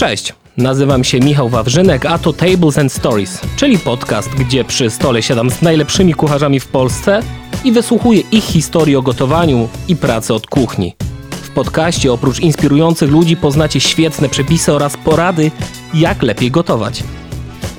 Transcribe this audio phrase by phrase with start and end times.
[0.00, 5.22] Cześć, nazywam się Michał Wawrzynek, a to Tables and Stories, czyli podcast, gdzie przy stole
[5.22, 7.22] siadam z najlepszymi kucharzami w Polsce
[7.64, 10.96] i wysłuchuję ich historii o gotowaniu i pracy od kuchni.
[11.30, 15.50] W podcaście oprócz inspirujących ludzi poznacie świetne przepisy oraz porady,
[15.94, 17.02] jak lepiej gotować.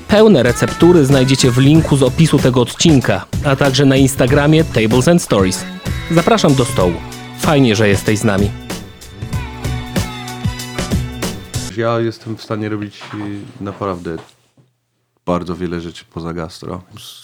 [0.08, 5.22] Pełne receptury znajdziecie w linku z opisu tego odcinka, a także na Instagramie Tables and
[5.22, 5.64] Stories.
[6.10, 6.94] Zapraszam do stołu.
[7.38, 8.61] Fajnie, że jesteś z nami.
[11.76, 13.02] Ja jestem w stanie robić
[13.60, 14.16] y, naprawdę
[15.26, 16.82] bardzo wiele rzeczy poza gastro.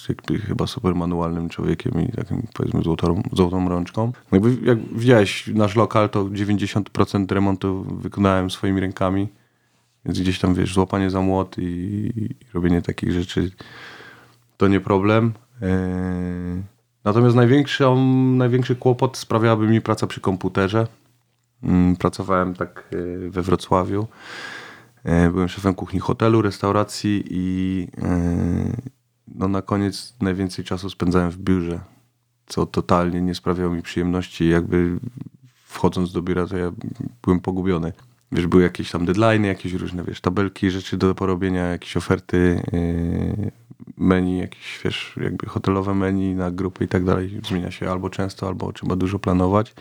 [0.09, 4.13] Jakby chyba super manualnym człowiekiem i takim powiedzmy złotą, złotą rączką.
[4.33, 9.29] Jakby, jak widziałeś nasz lokal, to 90% remontu wykonałem swoimi rękami.
[10.05, 11.63] Więc gdzieś tam, wiesz, złapanie za młot i,
[12.17, 13.51] i robienie takich rzeczy
[14.57, 15.33] to nie problem.
[15.63, 16.63] Eee,
[17.05, 18.05] Natomiast największą,
[18.37, 20.87] największy kłopot sprawiałaby mi praca przy komputerze.
[21.63, 22.85] Mm, Pracowałem tak
[23.27, 24.07] e, we Wrocławiu.
[25.05, 28.77] E, Byłem szefem kuchni hotelu, restauracji i e,
[29.35, 31.81] no na koniec najwięcej czasu spędzałem w biurze,
[32.47, 34.49] co totalnie nie sprawiało mi przyjemności.
[34.49, 34.99] Jakby
[35.65, 36.73] wchodząc do biura, to ja
[37.23, 37.93] byłem pogubiony.
[38.33, 43.51] Wiesz, były jakieś tam deadline, jakieś różne, wiesz, tabelki, rzeczy do porobienia, jakieś oferty, yy,
[43.97, 47.41] menu, jakieś, wiesz, jakby hotelowe menu na grupy i tak dalej.
[47.49, 49.75] Zmienia się albo często, albo trzeba dużo planować.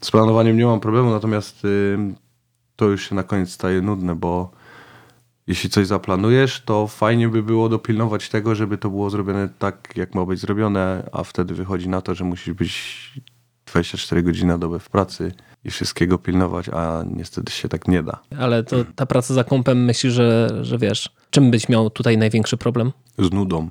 [0.00, 2.14] Z planowaniem nie mam problemu, natomiast yy,
[2.76, 4.50] to już się na koniec staje nudne, bo
[5.46, 10.14] jeśli coś zaplanujesz, to fajnie by było dopilnować tego, żeby to było zrobione tak, jak
[10.14, 13.12] ma być zrobione, a wtedy wychodzi na to, że musisz być
[13.66, 15.32] 24 godziny na dobę w pracy
[15.64, 18.18] i wszystkiego pilnować, a niestety się tak nie da.
[18.38, 22.56] Ale to ta praca za kąpem myślisz, że, że wiesz, czym byś miał tutaj największy
[22.56, 22.92] problem?
[23.18, 23.70] Z nudą.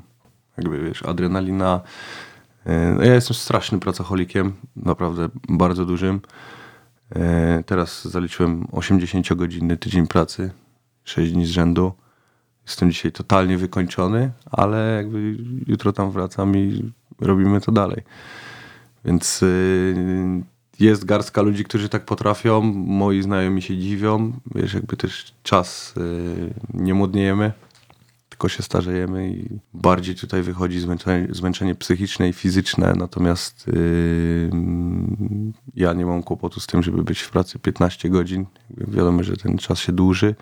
[0.58, 1.82] Jakby wiesz, adrenalina.
[2.68, 6.22] E, no Ja jestem strasznym pracocholikiem, naprawdę bardzo dużym.
[7.16, 10.52] E, Teraz zaliczyłem 80-godzinny tydzień pracy,
[11.04, 11.92] 6 dni z rzędu.
[12.68, 15.38] Jestem dzisiaj totalnie wykończony, ale jakby
[15.68, 18.04] jutro tam wracam i robimy to dalej.
[19.06, 19.96] Więc y,
[20.80, 22.62] jest garstka ludzi, którzy tak potrafią.
[22.76, 24.34] Moi znajomi się dziwią.
[24.56, 25.94] Wiesz, jakby też czas
[26.74, 27.52] nie młodniejemy,
[28.38, 32.94] tylko się starzejemy i bardziej tutaj wychodzi zmęczenie, zmęczenie psychiczne i fizyczne.
[32.98, 34.50] Natomiast y,
[35.76, 38.46] ja nie mam kłopotu z tym, żeby być w pracy 15 godzin.
[38.70, 40.36] Wiadomo, że ten czas się dłuży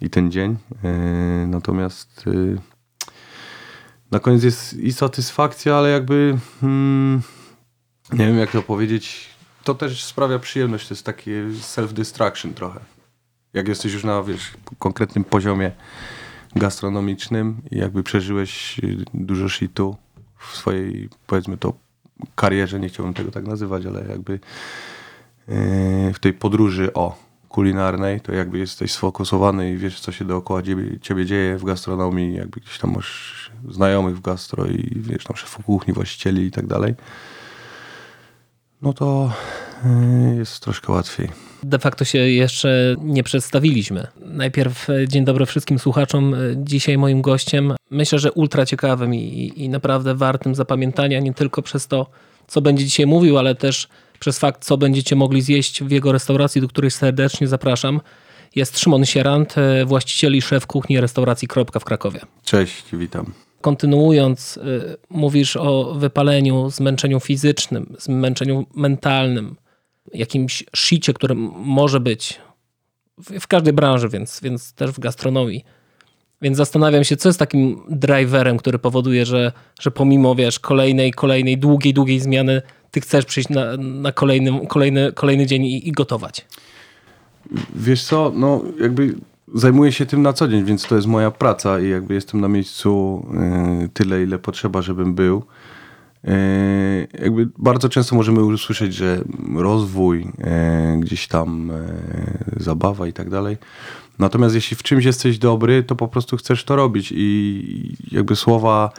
[0.00, 0.56] i ten dzień.
[0.84, 2.58] Y, natomiast y,
[4.10, 7.22] na koniec jest i satysfakcja, ale jakby mm,
[8.12, 9.28] nie wiem jak to powiedzieć.
[9.64, 10.88] To też sprawia przyjemność.
[10.88, 12.80] To jest takie self-distraction trochę.
[13.52, 15.72] Jak jesteś już na wiesz, konkretnym poziomie
[16.58, 19.96] gastronomicznym i jakby przeżyłeś y, dużo shitu
[20.38, 21.72] w swojej, powiedzmy to,
[22.34, 28.32] karierze, nie chciałbym tego tak nazywać, ale jakby yy, w tej podróży o kulinarnej, to
[28.32, 32.78] jakby jesteś sfokusowany i wiesz, co się dookoła ciebie, ciebie dzieje w gastronomii, jakby gdzieś
[32.78, 36.94] tam masz znajomych w gastro i wiesz, tam szefów kuchni, właścicieli i tak dalej,
[38.82, 39.32] no to
[40.38, 41.28] jest troszkę łatwiej.
[41.62, 44.06] De facto się jeszcze nie przedstawiliśmy.
[44.20, 46.34] Najpierw e, dzień dobry wszystkim słuchaczom.
[46.34, 51.62] E, Dzisiaj moim gościem, myślę, że ultra ciekawym i, i naprawdę wartym zapamiętania, nie tylko
[51.62, 52.06] przez to,
[52.46, 53.88] co będzie dzisiaj mówił, ale też
[54.20, 58.00] przez fakt, co będziecie mogli zjeść w jego restauracji, do której serdecznie zapraszam.
[58.56, 62.20] Jest Szymon Sierant, e, właściciel i szef kuchni restauracji Kropka w Krakowie.
[62.44, 63.32] Cześć, witam.
[63.60, 64.58] kontynuując,
[65.10, 69.56] mówisz o wypaleniu, zmęczeniu fizycznym, zmęczeniu mentalnym,
[70.14, 72.40] jakimś shicie, które może być
[73.18, 75.64] w, w każdej branży, więc, więc też w gastronomii.
[76.42, 81.58] Więc zastanawiam się, co jest takim driverem, który powoduje, że, że pomimo wiesz, kolejnej, kolejnej,
[81.58, 86.46] długiej, długiej zmiany, ty chcesz przyjść na, na kolejny, kolejny, kolejny dzień i, i gotować.
[87.74, 89.14] Wiesz co, no jakby
[89.54, 92.48] zajmuję się tym na co dzień, więc to jest moja praca i jakby jestem na
[92.48, 93.22] miejscu
[93.84, 95.42] y, tyle, ile potrzeba, żebym był.
[97.22, 99.24] Jakby bardzo często możemy usłyszeć, że
[99.56, 101.74] rozwój, y, gdzieś tam y,
[102.56, 103.56] zabawa i tak dalej.
[104.18, 108.92] Natomiast jeśli w czymś jesteś dobry, to po prostu chcesz to robić i jakby słowa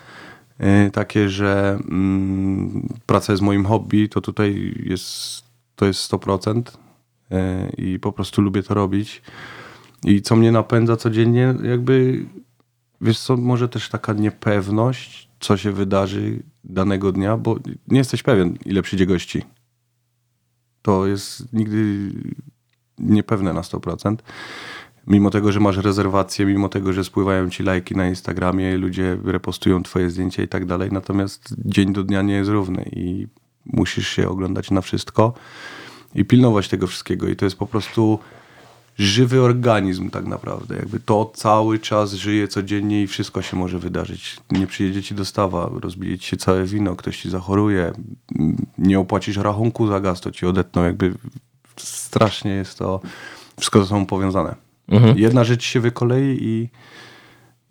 [0.87, 5.43] y, takie, że mm, praca jest moim hobby, to tutaj jest,
[5.75, 7.35] to jest 100% y,
[7.77, 9.21] i po prostu lubię to robić.
[10.03, 12.25] I co mnie napędza codziennie, jakby,
[13.01, 17.55] wiesz co, może też taka niepewność, co się wydarzy danego dnia, bo
[17.87, 19.41] nie jesteś pewien, ile przyjdzie gości.
[20.81, 22.11] To jest nigdy
[22.97, 24.15] niepewne na 100%.
[25.07, 29.83] Mimo tego, że masz rezerwację, mimo tego, że spływają ci lajki na Instagramie, ludzie repostują
[29.83, 33.27] twoje zdjęcia i tak dalej, natomiast dzień do dnia nie jest równy i
[33.65, 35.33] musisz się oglądać na wszystko
[36.15, 37.27] i pilnować tego wszystkiego.
[37.27, 38.19] I to jest po prostu
[38.99, 40.75] żywy organizm tak naprawdę.
[40.75, 44.37] Jakby to cały czas żyje codziennie i wszystko się może wydarzyć.
[44.51, 47.93] Nie przyjedzie ci dostawa, rozbije ci się całe wino, ktoś ci zachoruje,
[48.77, 50.83] nie opłacisz rachunku za gaz, to ci odetną.
[50.83, 51.13] Jakby
[51.77, 53.01] strasznie jest to
[53.57, 54.55] wszystko ze sobą powiązane.
[55.15, 56.69] Jedna rzecz się wykolei i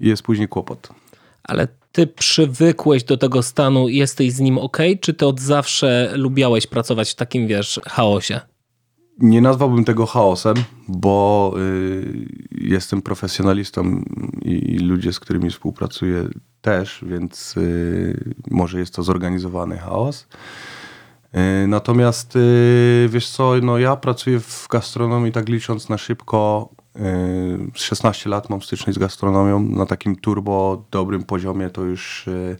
[0.00, 0.88] i jest później kłopot.
[1.44, 6.12] Ale ty przywykłeś do tego stanu i jesteś z nim ok, czy ty od zawsze
[6.14, 8.40] lubiałeś pracować w takim, wiesz, chaosie?
[9.18, 10.54] Nie nazwałbym tego chaosem,
[10.88, 14.04] bo y, jestem profesjonalistą
[14.42, 16.28] i, i ludzie, z którymi współpracuję
[16.60, 20.26] też, więc y, może jest to zorganizowany chaos.
[21.64, 27.00] Y, natomiast y, wiesz co, no ja pracuję w gastronomii, tak licząc na szybko, y,
[27.74, 32.56] 16 lat mam styczność z gastronomią na takim turbo dobrym poziomie, to już y,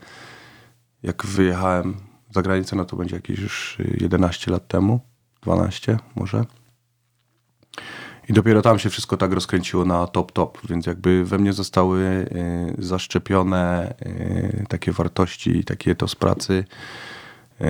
[1.02, 1.96] jak wyjechałem
[2.34, 5.00] za granicę, no to będzie jakieś już y, 11 lat temu,
[5.42, 6.44] 12 może.
[8.28, 12.00] I dopiero tam się wszystko tak rozkręciło na top, top, więc jakby we mnie zostały
[12.78, 16.64] y, zaszczepione y, takie wartości i taki etos pracy.
[17.60, 17.64] Y,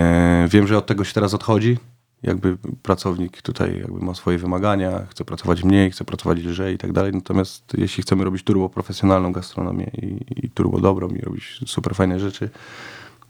[0.49, 1.79] wiem, że od tego się teraz odchodzi.
[2.23, 6.93] Jakby pracownik tutaj jakby ma swoje wymagania, chce pracować mniej, chce pracować lżej i tak
[6.93, 7.13] dalej.
[7.13, 12.21] Natomiast jeśli chcemy robić turbo profesjonalną gastronomię i, i turbo dobrą i robić super fajne
[12.21, 12.51] rzeczy,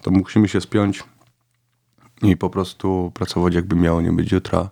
[0.03, 1.05] to musimy się spiąć
[2.23, 4.71] i po prostu pracować jakby miało nie być jutra.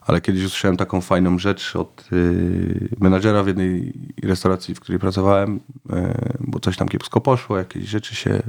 [0.00, 3.92] Ale kiedyś usłyszałem taką fajną rzecz od yy, menadżera w jednej
[4.22, 5.60] restauracji, w której pracowałem,
[5.90, 8.42] yy, bo coś tam kiepsko poszło, jakieś rzeczy się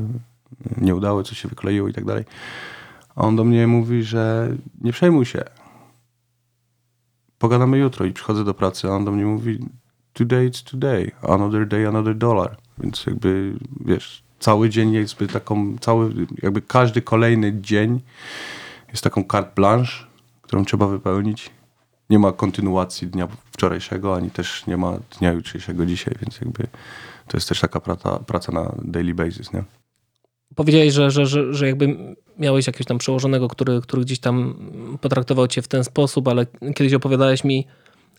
[0.78, 2.26] nie udały, coś się wykleiło i tak dalej.
[3.16, 5.44] A on do mnie mówi, że nie przejmuj się.
[7.38, 9.60] Pogadamy jutro i przychodzę do pracy, a on do mnie mówi
[10.14, 12.58] today it's today, another day, another dollar.
[12.78, 13.54] Więc jakby,
[13.86, 18.02] wiesz, cały dzień jakby taką, cały, jakby każdy kolejny dzień
[18.92, 19.94] jest taką carte blanche,
[20.42, 21.50] którą trzeba wypełnić.
[22.10, 26.68] Nie ma kontynuacji dnia wczorajszego, ani też nie ma dnia jutrzejszego dzisiaj, więc jakby
[27.28, 29.64] to jest też taka praca, praca na daily basis, nie?
[30.56, 34.56] Powiedziałeś, że, że, że, że jakby miałeś jakiegoś tam przełożonego, który, który gdzieś tam
[35.02, 36.46] potraktował cię w ten sposób, ale
[36.76, 37.68] kiedyś opowiadałeś mi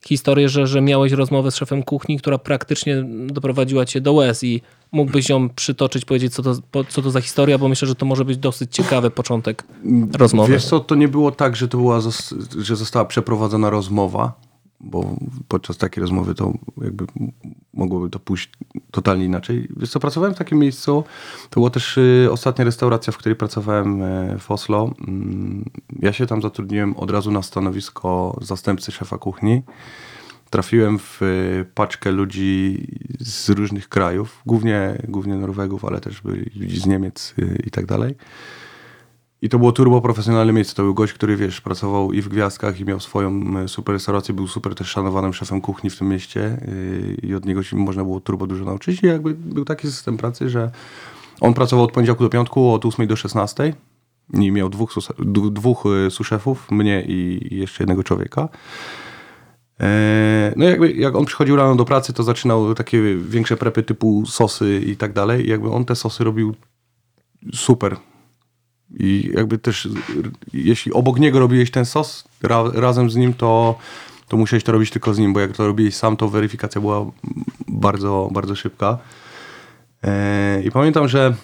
[0.07, 4.63] historię, że, że miałeś rozmowę z szefem kuchni, która praktycznie doprowadziła cię do łez i
[4.93, 8.25] mógłbyś ją przytoczyć, powiedzieć, co to, co to za historia, bo myślę, że to może
[8.25, 9.65] być dosyć ciekawy początek
[10.19, 10.53] rozmowy.
[10.53, 12.01] Wiesz co, to nie było tak, że to była,
[12.59, 14.33] że została przeprowadzona rozmowa,
[14.81, 15.17] bo
[15.49, 16.53] podczas takiej rozmowy to
[16.83, 17.07] jakby
[17.75, 18.51] mogłoby to pójść
[18.91, 19.69] totalnie inaczej.
[19.77, 21.05] Wiesz co, pracowałem w takim miejscu,
[21.51, 24.91] to była też y, ostatnia restauracja, w której pracowałem y, w Oslo.
[25.09, 29.63] Mm, Ja się tam zatrudniłem od razu na stanowisko zastępcy szefa kuchni.
[30.53, 32.87] Trafiłem w y, paczkę ludzi
[33.21, 36.23] z różnych krajów, głównie, głównie Norwegów, ale też
[36.57, 38.15] ludzi z Niemiec y, i tak dalej.
[39.43, 40.75] I to było turbo profesjonalne miejsce.
[40.75, 44.35] To był gość, który wiesz, pracował i w gwiazdkach i miał swoją e, super restaurację,
[44.35, 46.61] był super też szanowanym szefem kuchni w tym mieście
[47.23, 49.03] i od niego się można było turbo dużo nauczyć.
[49.03, 50.71] I jakby był taki system pracy, że
[51.41, 53.75] on pracował od poniedziałku do piątku, od 8 do 16
[54.35, 54.95] i miał dwóch,
[55.51, 58.49] dwóch suszefów, mnie i jeszcze jednego człowieka.
[59.83, 64.27] E, No jakby jak on przychodził rano do pracy, to zaczynał takie większe prepy typu
[64.27, 65.47] sosy i tak dalej.
[65.47, 66.55] I jakby on te sosy robił
[67.55, 67.97] super.
[68.99, 69.89] I jakby też,
[70.53, 73.79] jeśli obok niego robiłeś ten sos, ra, razem z nim, to,
[74.29, 77.07] to musiałeś to robić tylko z nim, bo jak to robiłeś sam, to weryfikacja była
[77.69, 78.99] bardzo, bardzo szybka.
[80.05, 81.35] E, I pamiętam, że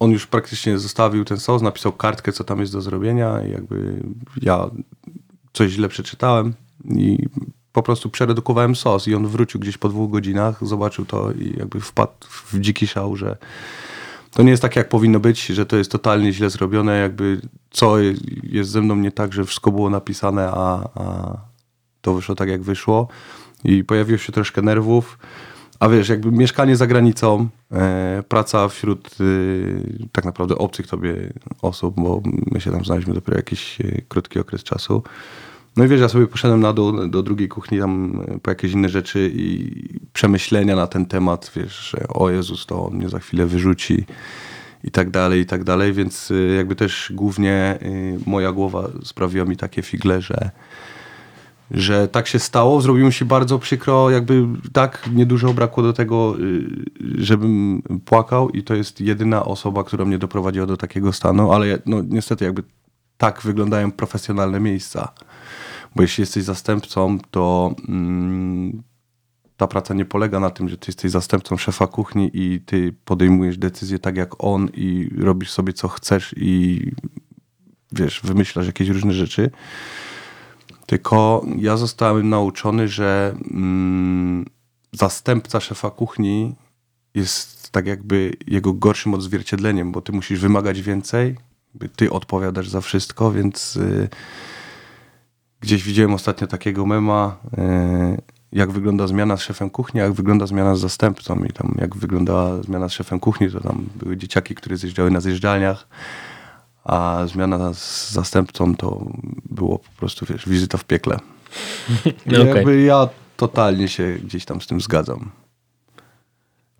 [0.00, 4.02] on już praktycznie zostawił ten sos, napisał kartkę, co tam jest do zrobienia i jakby
[4.42, 4.70] ja
[5.52, 7.18] coś źle przeczytałem i
[7.74, 11.80] po prostu przeredukowałem sos i on wrócił gdzieś po dwóch godzinach, zobaczył to i jakby
[11.80, 13.36] wpadł w dziki szał, że
[14.30, 17.40] to nie jest tak, jak powinno być, że to jest totalnie źle zrobione, jakby
[17.70, 17.96] co
[18.42, 21.36] jest ze mną nie tak, że wszystko było napisane, a, a
[22.00, 23.08] to wyszło tak, jak wyszło.
[23.64, 25.18] I pojawiło się troszkę nerwów.
[25.80, 29.24] A wiesz, jakby mieszkanie za granicą, e, praca wśród e,
[30.12, 34.62] tak naprawdę obcych tobie osób, bo my się tam znaliśmy dopiero jakiś e, krótki okres
[34.62, 35.02] czasu.
[35.76, 38.72] No i wiesz, ja sobie poszedłem na dół do drugiej kuchni tam e, po jakieś
[38.72, 39.72] inne rzeczy i
[40.12, 44.04] przemyślenia na ten temat, wiesz, że o Jezus, to on mnie za chwilę wyrzuci
[44.84, 47.78] i tak dalej, i tak dalej, więc e, jakby też głównie e,
[48.26, 50.50] moja głowa sprawiła mi takie figle, że
[51.70, 52.80] że tak się stało.
[52.80, 56.36] Zrobiło mi się bardzo przykro, jakby tak niedużo brakło do tego,
[57.18, 62.02] żebym płakał i to jest jedyna osoba, która mnie doprowadziła do takiego stanu, ale no
[62.08, 62.62] niestety jakby
[63.18, 65.12] tak wyglądają profesjonalne miejsca.
[65.96, 68.82] Bo jeśli jesteś zastępcą, to mm,
[69.56, 73.58] ta praca nie polega na tym, że ty jesteś zastępcą szefa kuchni i ty podejmujesz
[73.58, 76.90] decyzje tak jak on i robisz sobie co chcesz i
[77.92, 79.50] wiesz, wymyślasz jakieś różne rzeczy.
[80.86, 84.44] Tylko ja zostałem nauczony, że mm,
[84.92, 86.54] zastępca szefa kuchni
[87.14, 91.36] jest tak jakby jego gorszym odzwierciedleniem, bo ty musisz wymagać więcej,
[91.96, 94.08] ty odpowiadasz za wszystko, więc y,
[95.64, 100.76] gdzieś widziałem ostatnio takiego mema, y, jak wygląda zmiana z szefem kuchni, jak wygląda zmiana
[100.76, 104.76] z zastępcą i tam jak wyglądała zmiana z szefem kuchni, to tam były dzieciaki, które
[104.76, 105.88] zjeżdżały na zjeżdżalniach,
[106.84, 109.06] a zmiana z zastępcą to
[109.50, 111.18] było po prostu, wiesz, wizyta w piekle.
[112.26, 112.54] No okej.
[112.54, 115.30] Jakby ja totalnie się gdzieś tam z tym zgadzam.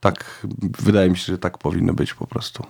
[0.01, 0.47] Tak,
[0.79, 2.67] wydaje mi się, że tak powinno być po prostu.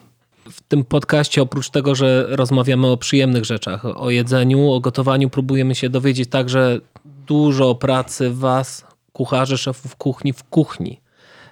[0.50, 5.74] W tym podcaście, oprócz tego, że rozmawiamy o przyjemnych rzeczach, o jedzeniu, o gotowaniu, próbujemy
[5.74, 6.80] się dowiedzieć także
[7.26, 11.00] dużo pracy was, kucharzy, szefów kuchni w kuchni.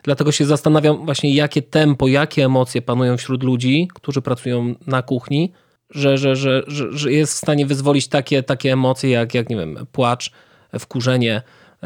[0.03, 5.53] Dlatego się zastanawiam właśnie, jakie tempo, jakie emocje panują wśród ludzi, którzy pracują na kuchni,
[5.91, 9.57] że, że, że, że, że jest w stanie wyzwolić takie, takie emocje jak, jak, nie
[9.57, 10.33] wiem, płacz,
[10.79, 11.43] wkurzenie,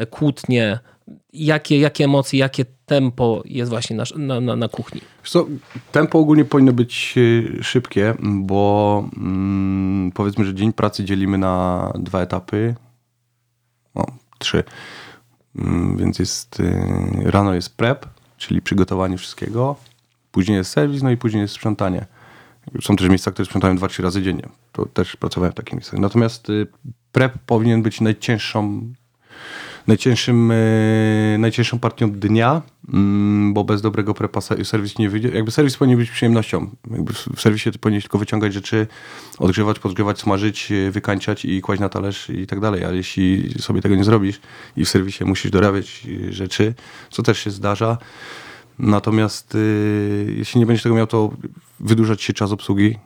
[0.09, 0.79] kłótnie.
[1.33, 5.01] Jakie, jakie emocje, jakie tempo jest właśnie na, na, na, na kuchni?
[5.23, 5.47] Co,
[5.91, 7.15] tempo ogólnie powinno być
[7.59, 12.75] e, szybkie, bo mm, powiedzmy, że dzień pracy dzielimy na dwa etapy.
[13.95, 14.05] O,
[14.39, 14.63] trzy.
[15.55, 18.05] Mm, więc jest e, rano jest prep,
[18.37, 19.75] czyli przygotowanie wszystkiego.
[20.31, 22.05] Później jest serwis, no i później jest sprzątanie.
[22.81, 24.49] Są też miejsca, które sprzątają dwa, trzy razy dziennie.
[24.71, 25.99] To też pracowałem w takich miejscach.
[25.99, 26.67] Natomiast y,
[27.11, 28.81] prep powinien być najcięższą
[29.87, 30.55] najcięższym, e,
[31.39, 32.61] najcięższą partią dnia,
[32.93, 35.29] mm, bo bez dobrego prepa se- serwis nie wyjdzie.
[35.29, 36.69] Jakby serwis powinien być przyjemnością.
[36.91, 38.87] Jakby w serwisie ty powinieneś tylko wyciągać rzeczy,
[39.37, 42.83] odgrzewać, podgrzewać, smażyć, e, wykańczać i kłaść na talerz i tak dalej.
[42.83, 44.39] Ale jeśli sobie tego nie zrobisz
[44.77, 46.73] i w serwisie musisz dorabiać e, rzeczy,
[47.11, 47.97] co też się zdarza,
[48.79, 49.57] natomiast
[50.37, 51.31] jeśli nie będziesz tego miał, to
[51.79, 52.97] wydłużać się czas obsługi,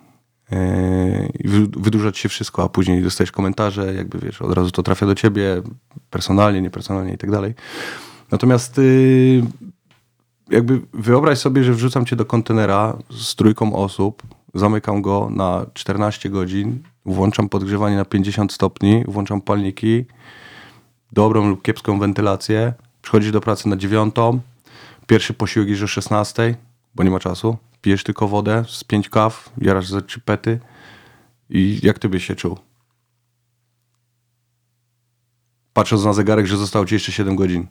[1.77, 5.61] wydłużać się wszystko, a później dostajesz komentarze, jakby wiesz, od razu to trafia do ciebie
[6.09, 7.53] personalnie, niepersonalnie i tak dalej.
[8.31, 9.43] Natomiast yy,
[10.49, 16.29] jakby wyobraź sobie, że wrzucam cię do kontenera z trójką osób, zamykam go na 14
[16.29, 20.05] godzin, włączam podgrzewanie na 50 stopni, włączam palniki,
[21.11, 24.39] dobrą lub kiepską wentylację, przychodzisz do pracy na dziewiątą,
[25.07, 26.55] pierwszy posiłek jest o 16,
[26.95, 30.59] bo nie ma czasu, pijesz tylko wodę z pięć kaw, jarasz za trzy pety
[31.49, 32.57] i jak ty byś się czuł?
[35.73, 37.67] Patrząc na zegarek, że zostało ci jeszcze 7 godzin.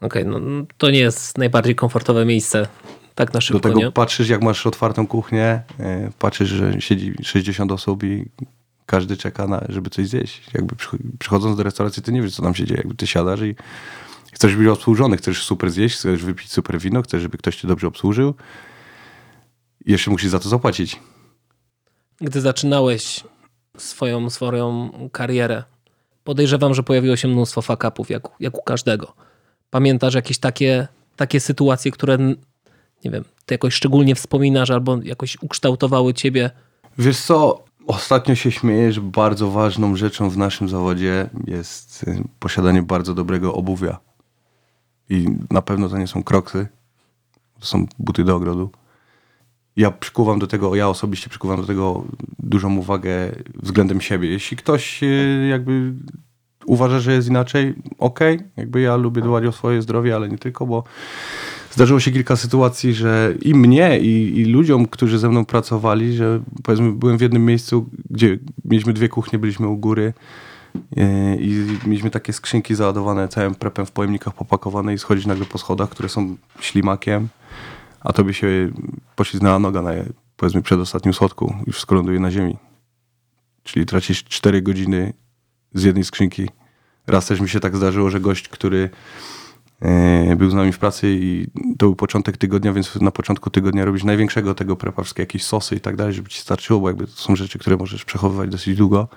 [0.00, 2.68] Okej, no no to nie jest najbardziej komfortowe miejsce,
[3.14, 3.92] tak na Do szybko, tego nie?
[3.92, 8.24] patrzysz, jak masz otwartą kuchnię, yy, patrzysz, że siedzi 60 osób i
[8.86, 10.42] każdy czeka, na, żeby coś zjeść.
[10.54, 12.78] Jakby przycho- przychodząc do restauracji, ty nie wiesz, co tam się dzieje.
[12.78, 13.54] Jakby ty siadasz i
[14.36, 17.86] chcesz być obsłużony, chcesz super zjeść, chcesz wypić super wino, chcesz, żeby ktoś cię dobrze
[17.86, 18.34] obsłużył.
[19.86, 21.00] I jeszcze musisz za to zapłacić.
[22.20, 23.24] Gdy zaczynałeś
[23.76, 25.62] swoją, swoją karierę,
[26.24, 29.14] podejrzewam, że pojawiło się mnóstwo fakapów, jak, jak u każdego.
[29.70, 32.18] Pamiętasz jakieś takie, takie sytuacje, które,
[33.04, 36.50] nie wiem, ty jakoś szczególnie wspominasz albo jakoś ukształtowały ciebie?
[36.98, 42.82] Wiesz co, ostatnio się śmieję, że bardzo ważną rzeczą w naszym zawodzie jest y, posiadanie
[42.82, 44.05] bardzo dobrego obuwia.
[45.10, 46.66] I na pewno to nie są kroksy,
[47.60, 48.70] to są buty do ogrodu.
[49.76, 52.04] Ja przykuwam do tego, ja osobiście przykuwam do tego
[52.38, 54.28] dużą uwagę względem siebie.
[54.28, 55.92] Jeśli ktoś y, jakby
[56.66, 60.66] uważa, że jest inaczej, okej, jakby ja lubię dbać o swoje zdrowie, ale nie tylko,
[60.66, 60.84] bo
[61.70, 66.40] zdarzyło się kilka sytuacji, że i mnie, i, i ludziom, którzy ze mną pracowali, że
[66.62, 70.12] powiedzmy byłem w jednym miejscu, gdzie mieliśmy dwie kuchnie, byliśmy u góry
[71.38, 75.88] i mieliśmy takie skrzynki załadowane całym prepem w pojemnikach popakowane i schodzić nagle po schodach,
[75.88, 77.28] które są ślimakiem,
[78.00, 78.70] a tobie się
[79.16, 79.90] poślizgnęła noga na
[80.36, 82.56] powiedzmy przedostatnim schodku i wszystko ląduje na ziemi.
[83.62, 85.12] Czyli tracisz 4 godziny
[85.74, 86.48] z jednej skrzynki.
[87.06, 88.90] Raz też mi się tak zdarzyło, że gość, który
[89.80, 91.46] e, był z nami w pracy i
[91.78, 95.76] to był początek tygodnia, więc na początku tygodnia robisz największego tego prepa, wszystkie jakieś sosy
[95.76, 98.76] i tak dalej, żeby ci starczyło, bo jakby to są rzeczy, które możesz przechowywać dosyć
[98.76, 99.08] długo.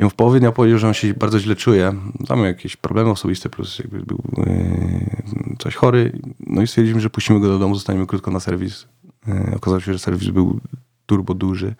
[0.00, 1.94] I on w połowie dnia powiedział, że on się bardzo źle czuje.
[2.28, 6.12] Tam jakieś problemy osobiste, plus jakby był e, coś chory.
[6.46, 8.86] No i stwierdziliśmy, że puścimy go do domu, zostaniemy krótko na serwis.
[9.28, 10.60] E, okazało się, że serwis był
[11.06, 11.74] turbo duży.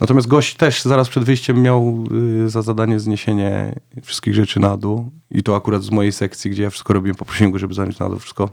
[0.00, 2.04] Natomiast gość też zaraz przed wyjściem miał
[2.44, 5.10] y, za zadanie zniesienie wszystkich rzeczy na dół.
[5.30, 8.08] I to akurat z mojej sekcji, gdzie ja wszystko robiłem, poprosiłem go, żeby zanieść na
[8.08, 8.50] dół wszystko.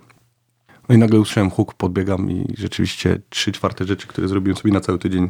[0.89, 4.79] No i nagle usłyszałem huk, podbiegam i rzeczywiście trzy czwarte rzeczy, które zrobiłem sobie na
[4.79, 5.29] cały tydzień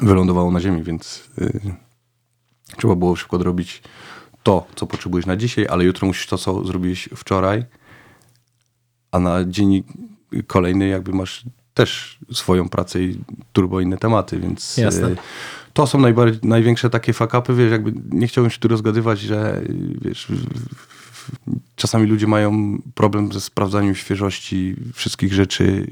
[0.00, 1.85] wylądowało na ziemi, więc y,
[2.76, 3.82] trzeba było szybko zrobić
[4.42, 7.64] to, co potrzebujesz na dzisiaj, ale jutro musisz to, co zrobiłeś wczoraj,
[9.12, 9.82] a na dzień
[10.46, 11.44] kolejny jakby masz
[11.74, 13.18] też swoją pracę i
[13.52, 15.08] turbo inne tematy, więc Jasne.
[15.08, 15.16] y,
[15.72, 19.62] to są najbardziej, największe takie fakapy, wiesz, jakby nie chciałbym się tu rozgadywać, że
[20.02, 20.28] wiesz,
[21.76, 25.86] czasami ludzie mają problem ze sprawdzaniem świeżości wszystkich rzeczy,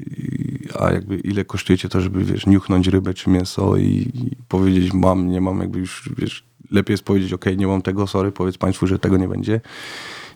[0.79, 4.93] a jakby ile kosztuje cię to, żeby, wiesz, niuchnąć rybę czy mięso i, i powiedzieć
[4.93, 6.43] mam, nie mam, jakby już, wiesz,
[6.75, 9.61] lepiej jest powiedzieć, ok, nie mam tego, sorry, powiedz państwu, że tego nie będzie,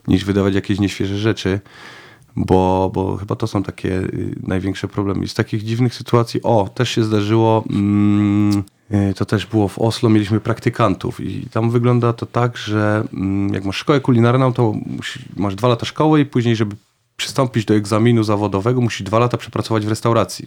[0.08, 1.60] niż wydawać jakieś nieświeże rzeczy
[2.36, 5.28] bo, bo chyba to są takie y, największe problemy.
[5.28, 10.08] Z takich dziwnych sytuacji, o, też się zdarzyło, mm, y, to też było w Oslo,
[10.08, 14.74] mieliśmy praktykantów i tam wygląda to tak, że mm, jak masz szkołę kulinarną, to
[15.36, 16.76] masz dwa lata szkoły i później, żeby
[17.16, 20.46] przystąpić do egzaminu zawodowego, musisz dwa lata przepracować w restauracji.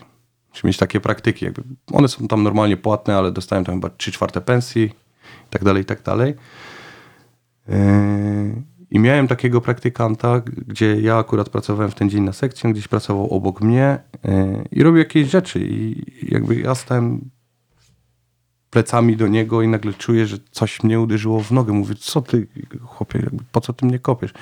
[0.50, 1.46] Musisz mieć takie praktyki.
[1.46, 1.64] Jakby.
[1.92, 4.90] One są tam normalnie płatne, ale dostają tam chyba 3 czwarte pensji i
[5.54, 6.36] tak dalej, i tak dalej.
[7.68, 7.76] Yy,
[8.92, 12.88] I miałem takiego praktykanta, gdzie ja akurat pracowałem w ten dzień na sekcji, on gdzieś
[12.88, 15.60] pracował obok mnie yy, i robił jakieś rzeczy.
[15.60, 17.30] I jakby ja stałem
[18.70, 21.74] plecami do niego i nagle czuję, że coś mnie uderzyło w nogę.
[21.74, 22.48] Mówię, co ty,
[22.82, 24.34] chłopie, po co ty mnie kopiesz?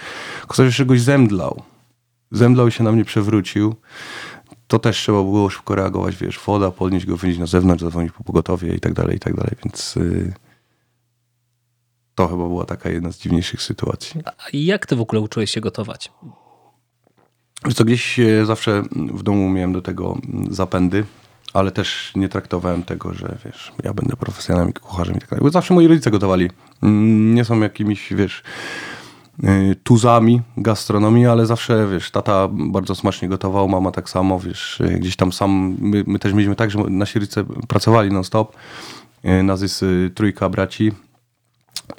[0.48, 1.62] Ktoś jeszcze czegoś zemdlał.
[2.32, 3.76] Zemdlał i się na mnie przewrócił.
[4.68, 8.24] To też trzeba było szybko reagować, wiesz, woda, podnieść go, wynieść na zewnątrz, zadzwonić po
[8.24, 9.96] pogotowie i tak dalej, i tak dalej, więc...
[9.96, 10.34] Yy,
[12.22, 14.22] to chyba była taka jedna z dziwniejszych sytuacji.
[14.26, 16.12] A jak ty w ogóle uczyłeś się gotować?
[17.66, 20.18] Wiesz co, gdzieś e, zawsze w domu miałem do tego
[20.50, 21.06] zapędy,
[21.54, 25.44] ale też nie traktowałem tego, że wiesz, ja będę profesjonalnym kucharzem i tak dalej.
[25.44, 26.50] Bo zawsze moi rodzice gotowali.
[26.84, 28.44] Mm, Nie są jakimiś, wiesz,
[29.44, 35.00] y, tuzami gastronomii, ale zawsze, wiesz, tata bardzo smacznie gotował, mama tak samo, wiesz, y,
[35.00, 38.56] gdzieś tam sam, my, my też mieliśmy tak, że nasi rodzice pracowali non-stop.
[39.44, 39.86] Nas jest
[40.16, 40.92] trójka braci,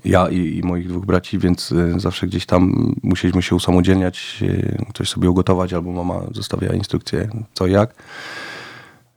[0.05, 4.45] ja i, i moich dwóch braci, więc y, zawsze gdzieś tam musieliśmy się usamodzielniać,
[4.95, 7.95] coś sobie ugotować, albo mama zostawiała instrukcje co jak.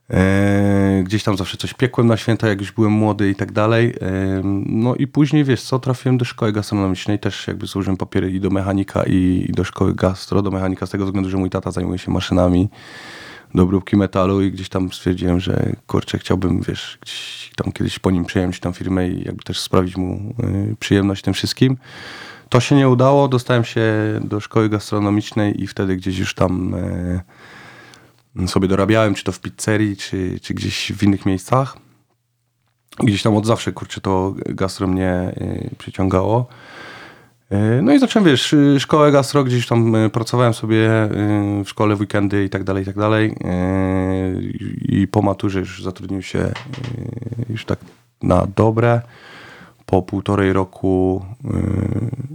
[0.10, 3.94] E, Gdzieś tam zawsze coś piekłem na święta, jak już byłem młody i tak dalej.
[4.01, 8.39] E, No i później, wiesz co, trafiłem do szkoły gastronomicznej, też jakby złożyłem papiery i
[8.39, 11.71] do mechanika i, i do szkoły gastro, do mechanika z tego względu, że mój tata
[11.71, 12.69] zajmuje się maszynami
[13.56, 18.12] do obróbki metalu i gdzieś tam stwierdziłem, że kurczę, chciałbym, wiesz, gdzieś tam kiedyś po
[18.12, 20.36] nim przejąć tam firmę i jakby też sprawić mu
[20.72, 21.78] y, przyjemność tym wszystkim.
[22.50, 23.84] To się nie udało, dostałem się
[24.24, 26.74] do szkoły gastronomicznej i wtedy gdzieś już tam
[28.44, 31.78] y, sobie dorabiałem, czy to w pizzerii, czy, czy gdzieś w innych miejscach.
[33.00, 36.48] Gdzieś tam od zawsze, kurczę, to gastro mnie y, przyciągało.
[37.51, 41.69] Y, No i zacząłem, wiesz, y, szkołę gastro, gdzieś tam y, pracowałem sobie y, w
[41.69, 43.31] szkole w weekendy i tak dalej, i tak dalej.
[43.31, 44.41] Y,
[44.81, 46.51] I po maturze już zatrudniłem się
[47.49, 47.79] już tak
[48.23, 49.01] na dobre.
[49.86, 51.25] Po półtorej roku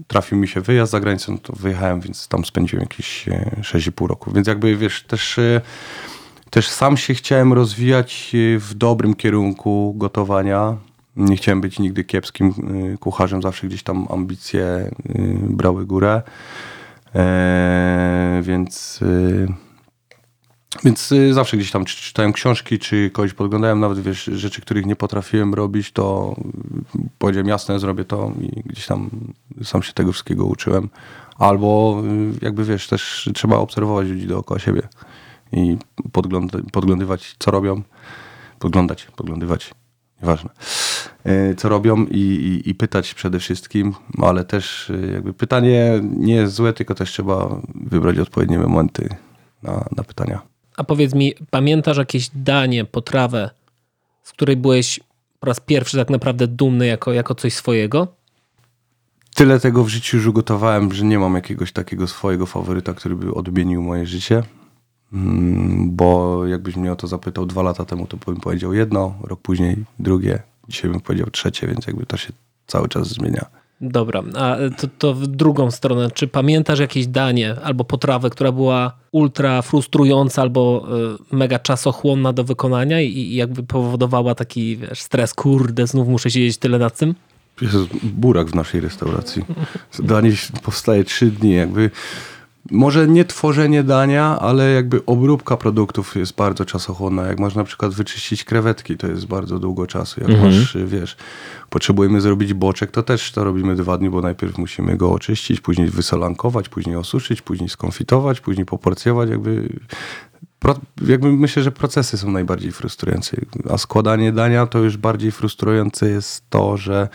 [0.06, 4.06] trafił mi się wyjazd za granicę, no to wyjechałem, więc tam spędziłem jakieś y, 6,5
[4.06, 4.32] roku.
[4.32, 5.40] Więc jakby, wiesz, też,
[6.50, 10.76] też sam się chciałem rozwijać w dobrym kierunku gotowania.
[11.20, 12.54] Nie chciałem być nigdy kiepskim
[12.94, 16.22] y, kucharzem, zawsze gdzieś tam ambicje y, brały górę.
[17.14, 19.48] E, więc, y,
[20.84, 24.96] więc zawsze gdzieś tam czy czytałem książki, czy kogoś podglądałem, nawet wiesz, rzeczy, których nie
[24.96, 26.36] potrafiłem robić, to
[27.18, 29.10] powiedziałem jasne, zrobię to i gdzieś tam
[29.62, 30.88] sam się tego wszystkiego uczyłem.
[31.38, 32.02] Albo
[32.42, 34.82] jakby wiesz, też trzeba obserwować ludzi dookoła siebie
[35.52, 35.76] i
[36.12, 37.82] podgląd- podglądywać, co robią.
[38.58, 39.70] Podglądać, podglądywać,
[40.22, 40.50] nieważne.
[41.26, 46.34] Y, Co robią i, i, i pytać przede wszystkim, ale też y, jakby pytanie nie
[46.34, 49.08] jest złe, tylko też trzeba wybrać odpowiednie momenty
[49.62, 50.40] na, na pytania.
[50.76, 53.50] A powiedz mi, pamiętasz jakieś danie, potrawę,
[54.22, 55.00] z której byłeś
[55.40, 58.08] po raz pierwszy tak naprawdę dumny jako, jako coś swojego?
[59.34, 63.34] Tyle tego w życiu już ugotowałem, że nie mam jakiegoś takiego swojego faworyta, który by
[63.34, 64.42] odmienił moje życie.
[65.12, 69.40] Mm, Bo jakbyś mnie o to zapytał dwa lata temu, to bym powiedział jedno, rok
[69.40, 72.32] później drugie, dzisiaj bym powiedział trzecie, więc jakby to się
[72.66, 73.46] cały czas zmienia.
[73.80, 76.10] Dobra, a to, to w drugą stronę.
[76.10, 80.86] Czy pamiętasz jakieś danie albo potrawę, która była ultra frustrująca albo
[81.32, 86.30] y, mega czasochłonna do wykonania i, i jakby powodowała taki wiesz, stres, kurde, znów muszę
[86.30, 87.14] siedzieć tyle nad tym?
[87.62, 89.44] Jest burak w naszej restauracji.
[89.98, 91.54] Danie powstaje trzy dni.
[91.54, 91.90] Jakby
[92.70, 97.26] może nie tworzenie dania, ale jakby obróbka produktów jest bardzo czasochłonna.
[97.26, 100.20] Jak masz na przykład wyczyścić krewetki, to jest bardzo długo czasu.
[100.20, 101.16] Jak masz, wiesz,
[101.70, 105.88] potrzebujemy zrobić boczek, to też to robimy dwa dni, bo najpierw musimy go oczyścić, później
[105.88, 109.30] wysolankować, później osuszyć, później skonfitować, później poporcjować.
[109.30, 109.68] Jakby
[110.58, 110.74] Pro,
[111.06, 113.36] jakby myślę, że procesy są najbardziej frustrujące,
[113.70, 117.08] a składanie dania to już bardziej frustrujące jest to, że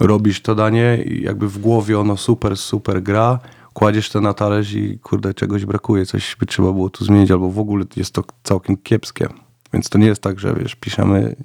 [0.00, 3.38] robisz to danie i jakby w głowie ono super, super gra,
[3.80, 7.50] kładziesz to na talerz i kurde czegoś brakuje, coś by trzeba było tu zmienić, albo
[7.50, 9.28] w ogóle jest to całkiem kiepskie.
[9.72, 11.36] Więc to nie jest tak, że wiesz, piszemy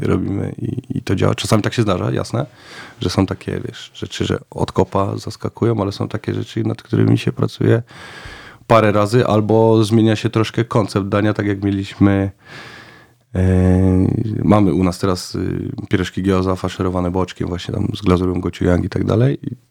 [0.00, 1.34] robimy i, i to działa.
[1.34, 2.46] Czasami tak się zdarza, jasne,
[3.00, 7.18] że są takie, wiesz, rzeczy, że od kopa zaskakują, ale są takie rzeczy, nad którymi
[7.18, 7.82] się pracuje
[8.66, 12.30] parę razy, albo zmienia się troszkę koncept dania, tak jak mieliśmy
[13.34, 14.06] e,
[14.44, 18.88] mamy u nas teraz y, pierożki gyoza faszerowane boczkiem, właśnie tam z glazurą gochujang i
[18.88, 19.38] tak dalej.
[19.42, 19.67] I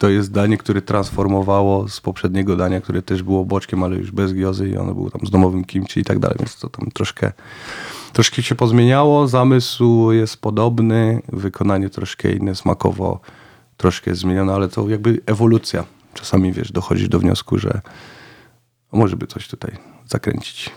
[0.00, 4.34] to jest danie, które transformowało z poprzedniego dania, które też było boczkiem, ale już bez
[4.34, 7.32] giozy i ono było tam z domowym kimchi i tak dalej, więc to tam troszkę,
[8.12, 9.28] troszkę się pozmieniało.
[9.28, 13.20] Zamysł jest podobny, wykonanie troszkę inne, smakowo
[13.76, 15.84] troszkę zmienione, ale to jakby ewolucja.
[16.14, 17.80] Czasami, wiesz, dochodzisz do wniosku, że
[18.92, 20.70] może by coś tutaj zakręcić.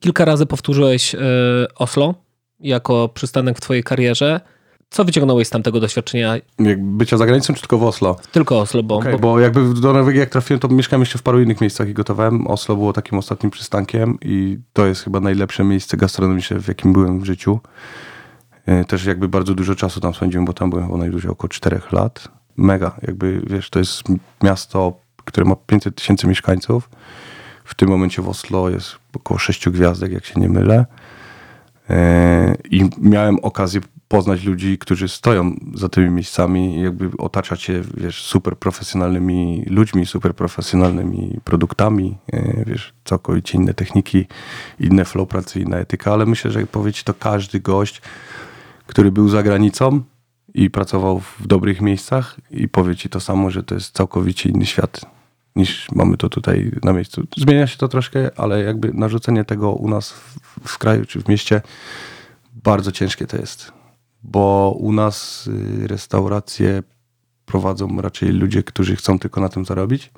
[0.00, 1.18] Kilka razy powtórzyłeś y,
[1.74, 2.14] Oslo
[2.60, 4.40] jako przystanek w twojej karierze.
[4.90, 6.36] Co wyciągnąłeś z tamtego doświadczenia?
[6.58, 8.16] Jak bycia za granicą, czy tylko w Oslo?
[8.32, 11.22] Tylko Oslo, bo, Okay, bo bo jakby do Norwegii jak trafiłem, to mieszkałem jeszcze w
[11.22, 12.46] paru innych miejscach i gotowałem.
[12.46, 17.20] Oslo było takim ostatnim przystankiem i to jest chyba najlepsze miejsce gastronomiczne, w jakim byłem
[17.20, 17.60] w życiu.
[18.66, 21.80] E, Też jakby bardzo dużo czasu tam spędziłem, bo tam byłem chyba najdłużej około 4
[21.92, 22.28] lat.
[22.56, 24.02] Mega, jakby wiesz, to jest
[24.42, 24.92] miasto,
[25.24, 26.88] które ma 500 tysięcy mieszkańców.
[27.64, 30.86] W tym momencie w Oslo jest około 6 gwiazdek, jak się nie mylę.
[31.90, 33.80] E, I miałem okazję
[34.14, 40.06] poznać ludzi, którzy stoją za tymi miejscami i jakby otaczać się, wiesz, super profesjonalnymi ludźmi,
[40.06, 44.26] super profesjonalnymi produktami, e, wiesz, całkowicie inne techniki,
[44.80, 48.02] inne flow pracy, inna etyka, ale myślę, że jak powiedzieć to każdy gość,
[48.86, 50.02] który był za granicą
[50.54, 54.66] i pracował w dobrych miejscach i powie ci to samo, że to jest całkowicie inny
[54.66, 55.00] świat
[55.56, 57.22] niż mamy to tutaj na miejscu.
[57.36, 61.28] Zmienia się to troszkę, ale jakby narzucenie tego u nas w, w kraju czy w
[61.28, 61.62] mieście
[62.64, 63.72] bardzo ciężkie to jest,
[64.24, 66.82] bo u nas y, restauracje
[67.46, 70.10] prowadzą raczej ludzie, którzy chcą tylko na tym zarobić.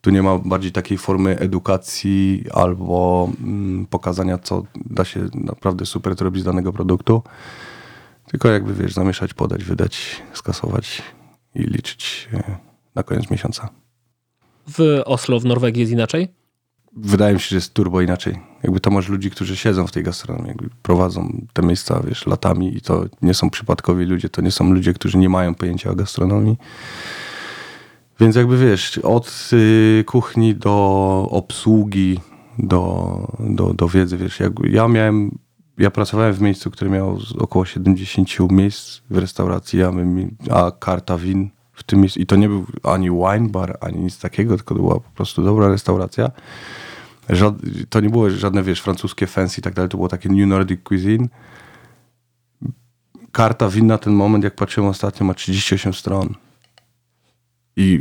[0.00, 6.16] Tu nie ma bardziej takiej formy edukacji albo mm, pokazania, co da się naprawdę super
[6.16, 7.22] zrobić z danego produktu.
[8.26, 11.02] Tylko jakby, wiesz, zamieszać, podać, wydać, skasować
[11.54, 12.42] i liczyć y,
[12.94, 13.68] na koniec miesiąca.
[14.68, 16.28] w Oslo, w Norwegii jest inaczej?
[16.96, 18.53] Wydaje mi się, że jest turbo inaczej.
[18.64, 22.76] Jakby to masz ludzi, którzy siedzą w tej gastronomii, jakby prowadzą te miejsca, wiesz, latami
[22.76, 25.94] i to nie są przypadkowi ludzie, to nie są ludzie, którzy nie mają pojęcia o
[25.94, 26.56] gastronomii.
[28.20, 32.20] Więc jakby wiesz, od y, kuchni do obsługi,
[32.58, 35.38] do, do, do wiedzy, wiesz, jakby ja miałem,
[35.78, 41.18] ja pracowałem w miejscu, które miało około 70 miejsc w restauracji, a, my, a karta
[41.18, 44.74] win w tym miejscu, i to nie był ani wine bar, ani nic takiego, tylko
[44.74, 46.30] to była po prostu dobra restauracja.
[47.28, 47.54] Żad,
[47.88, 50.80] to nie było żadne, wiesz, francuskie fancy i tak dalej, to było takie New Nordic
[50.88, 51.28] Cuisine.
[53.32, 56.34] Karta win na ten moment, jak patrzyłem ostatnio, ma 38 stron.
[57.76, 58.00] I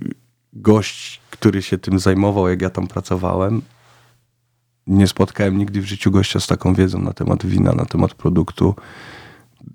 [0.53, 3.62] gość, który się tym zajmował, jak ja tam pracowałem,
[4.88, 8.75] nie spotkałem nigdy w życiu gościa z taką wiedzą na temat wina, na temat produktu.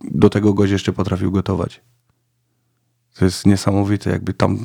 [0.04, 1.80] Do tego gość jeszcze potrafił gotować.
[3.14, 4.64] To jest niesamowite, jakby tam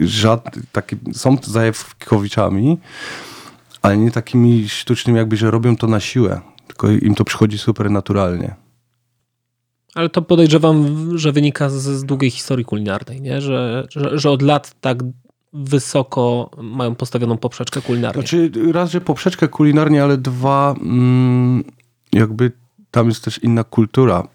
[0.00, 2.78] żad, takie, są zajawkowiczami,
[3.86, 7.90] ale nie takimi sztucznymi, jakby, że robią to na siłę, tylko im to przychodzi super
[7.90, 8.54] naturalnie.
[9.94, 13.40] Ale to podejrzewam, że wynika z, z długiej historii kulinarnej, nie?
[13.40, 14.98] Że, że, że od lat tak
[15.52, 18.22] wysoko mają postawioną poprzeczkę kulinarnie.
[18.22, 21.64] Znaczy, raz, że poprzeczkę kulinarnie, ale dwa, mm,
[22.12, 22.52] jakby
[22.90, 24.28] tam jest też inna kultura.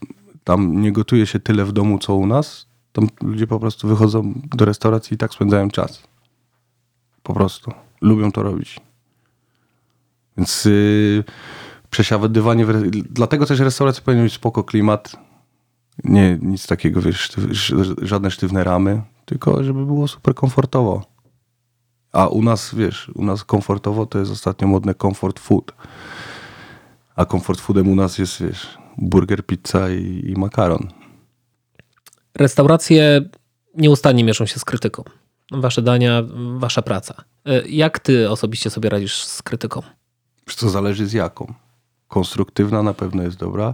[0.43, 2.67] Tam nie gotuje się tyle w domu, co u nas.
[2.91, 6.03] Tam ludzie po prostu wychodzą do restauracji i tak spędzają czas.
[7.23, 7.71] Po prostu.
[8.01, 8.79] Lubią to robić.
[10.37, 11.23] Więc yy,
[11.89, 12.65] przesiadywanie...
[12.65, 15.15] W, dlatego też restauracja powinna mieć spoko klimat.
[16.03, 19.01] Nie, nic takiego, wiesz, sztyw- żadne sztywne ramy.
[19.25, 21.05] Tylko, żeby było super komfortowo.
[22.11, 25.71] A u nas, wiesz, u nas komfortowo to jest ostatnio modne comfort food.
[27.15, 30.87] A comfort foodem u nas jest, wiesz, burger, pizza i, i makaron.
[32.35, 33.21] Restauracje
[33.75, 35.03] nieustannie mieszą się z krytyką.
[35.51, 36.23] Wasze dania,
[36.57, 37.23] wasza praca.
[37.47, 39.81] Y, Jak ty osobiście sobie radzisz z krytyką?
[40.51, 41.53] Wiesz co zależy z jaką.
[42.07, 43.73] Konstruktywna na pewno jest dobra.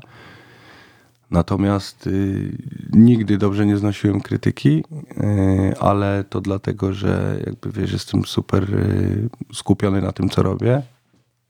[1.31, 2.57] Natomiast y,
[2.93, 9.29] nigdy dobrze nie znosiłem krytyki, y, ale to dlatego, że jakby wiesz, jestem super y,
[9.53, 10.81] skupiony na tym, co robię.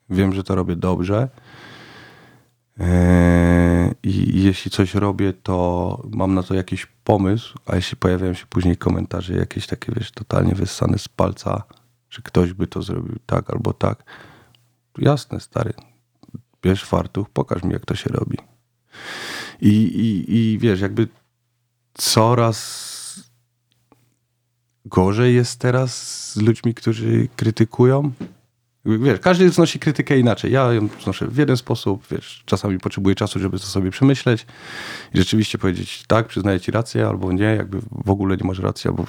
[0.09, 1.29] Wiem, że to robię dobrze.
[4.03, 8.77] I jeśli coś robię, to mam na to jakiś pomysł, a jeśli pojawiają się później
[8.77, 11.63] komentarze jakieś takie, wiesz, totalnie wyssane z palca,
[12.09, 14.03] że ktoś by to zrobił tak albo tak,
[14.97, 15.73] Jasne, stary.
[16.61, 18.37] Bierz fartuch, pokaż mi, jak to się robi.
[19.61, 21.07] I, i, i wiesz, jakby
[21.93, 22.87] coraz
[24.85, 28.11] gorzej jest teraz z ludźmi, którzy krytykują.
[28.85, 30.51] Wiesz, każdy znosi krytykę inaczej.
[30.51, 34.45] Ja ją znoszę w jeden sposób, wiesz, czasami potrzebuję czasu, żeby to sobie przemyśleć
[35.13, 38.87] i rzeczywiście powiedzieć tak, przyznaję ci rację, albo nie, jakby w ogóle nie masz racji,
[38.87, 39.05] albo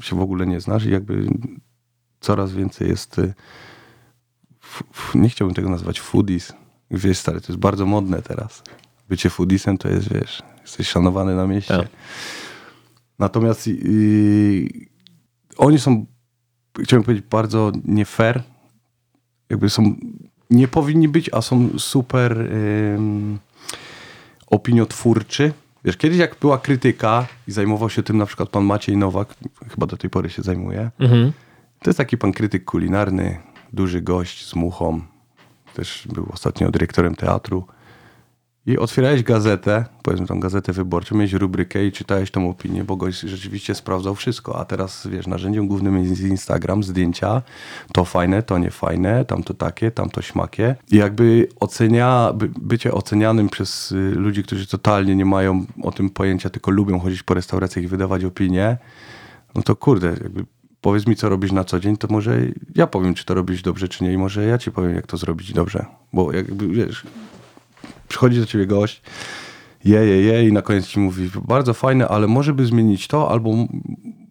[0.00, 1.26] się w ogóle nie znasz i jakby
[2.20, 3.34] coraz więcej jest, y,
[5.14, 6.52] nie chciałbym tego nazywać foodies.
[6.90, 8.62] Wiesz, stary, to jest bardzo modne teraz.
[9.08, 11.76] Bycie foodiesem to jest, wiesz, jesteś szanowany na mieście.
[11.76, 11.88] Tak.
[13.18, 13.68] Natomiast
[15.56, 16.06] oni są,
[16.82, 18.42] chciałbym powiedzieć, bardzo nie fair.
[19.50, 19.94] Jakby są,
[20.50, 23.38] nie powinni być, a są super ym,
[24.46, 25.52] opiniotwórczy.
[25.84, 29.34] Wiesz, kiedyś jak była krytyka i zajmował się tym na przykład pan Maciej Nowak,
[29.70, 31.32] chyba do tej pory się zajmuje, Mhm.
[31.82, 33.40] to jest taki pan krytyk kulinarny,
[33.72, 35.00] duży gość z muchą.
[35.74, 37.66] Też był ostatnio dyrektorem teatru.
[38.66, 43.20] I otwierałeś gazetę, powiedzmy tą gazetę wyborczą, miałeś rubrykę i czytałeś tą opinię, bo gość
[43.20, 44.58] rzeczywiście sprawdzał wszystko.
[44.60, 47.42] A teraz, wiesz, narzędziem głównym jest Instagram, zdjęcia,
[47.92, 50.76] to fajne, to nie fajne, tamto takie, tamto śmakie.
[50.90, 56.10] I jakby ocenia, by, bycie ocenianym przez y, ludzi, którzy totalnie nie mają o tym
[56.10, 58.78] pojęcia, tylko lubią chodzić po restauracjach i wydawać opinie,
[59.54, 60.44] no to kurde, jakby
[60.82, 62.40] powiedz mi, co robisz na co dzień, to może
[62.74, 65.16] ja powiem, czy to robisz dobrze, czy nie i może ja ci powiem, jak to
[65.16, 65.86] zrobić dobrze.
[66.12, 67.02] Bo jakby, wiesz,
[68.08, 69.02] przychodzi do ciebie gość,
[69.84, 73.30] je, je, je i na koniec ci mówi, bardzo fajne, ale może by zmienić to,
[73.30, 73.50] albo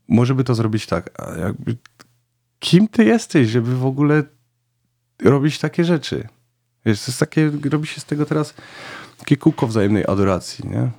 [0.08, 1.22] może by to zrobić tak.
[1.22, 1.78] A jakby,
[2.60, 4.24] kim ty jesteś, żeby w ogóle
[5.24, 6.28] robić takie rzeczy?
[6.86, 8.54] Wiesz, to jest takie, robi się z tego teraz
[9.18, 10.92] takie kółko wzajemnej adoracji, nie?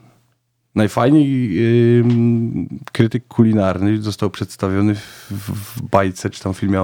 [0.74, 1.58] Najfajniej
[2.00, 6.80] ym, krytyk kulinarny został przedstawiony w, w bajce, czy tam filmie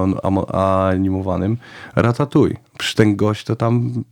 [0.52, 1.56] animowanym
[1.96, 2.56] Ratatouille.
[2.78, 4.04] Przecież ten gość to tam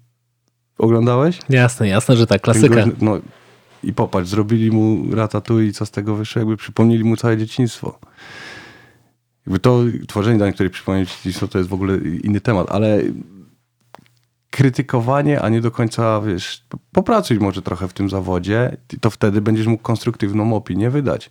[0.79, 1.39] oglądałeś?
[1.49, 2.75] Jasne, jasne, że tak, klasyka.
[2.75, 3.19] gość, no
[3.85, 6.41] i popatrz, zrobili mu Ratatouille i co z tego wyszło?
[6.41, 7.99] Jakby przypomnieli mu całe dzieciństwo.
[9.47, 13.03] Jakby to tworzenie dań, które przypomnieli dzieciństwo, to jest w ogóle inny temat, ale
[14.51, 19.67] krytykowanie, a nie do końca, wiesz, popracuj może trochę w tym zawodzie, to wtedy będziesz
[19.67, 21.31] mógł konstruktywną opinię wydać.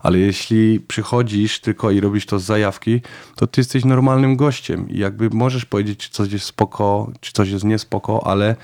[0.00, 3.00] Ale jeśli przychodzisz tylko i robisz to z zajawki,
[3.36, 7.50] to ty jesteś normalnym gościem i jakby możesz powiedzieć, czy coś jest spoko, czy coś
[7.50, 8.56] jest niespoko, ale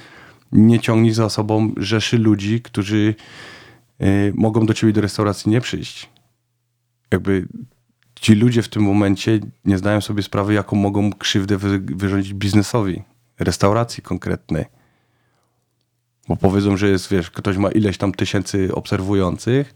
[0.52, 3.14] nie ciągnij za sobą rzeszy ludzi, którzy
[4.02, 6.08] y, mogą do ciebie do restauracji nie przyjść.
[7.10, 7.48] Jakby
[8.14, 13.02] ci ludzie w tym momencie nie zdają sobie sprawy, jaką mogą krzywdę wy, wyrządzić biznesowi,
[13.38, 14.64] restauracji konkretnej.
[16.28, 19.74] Bo powiedzą, że jest, wiesz, ktoś ma ileś tam tysięcy obserwujących,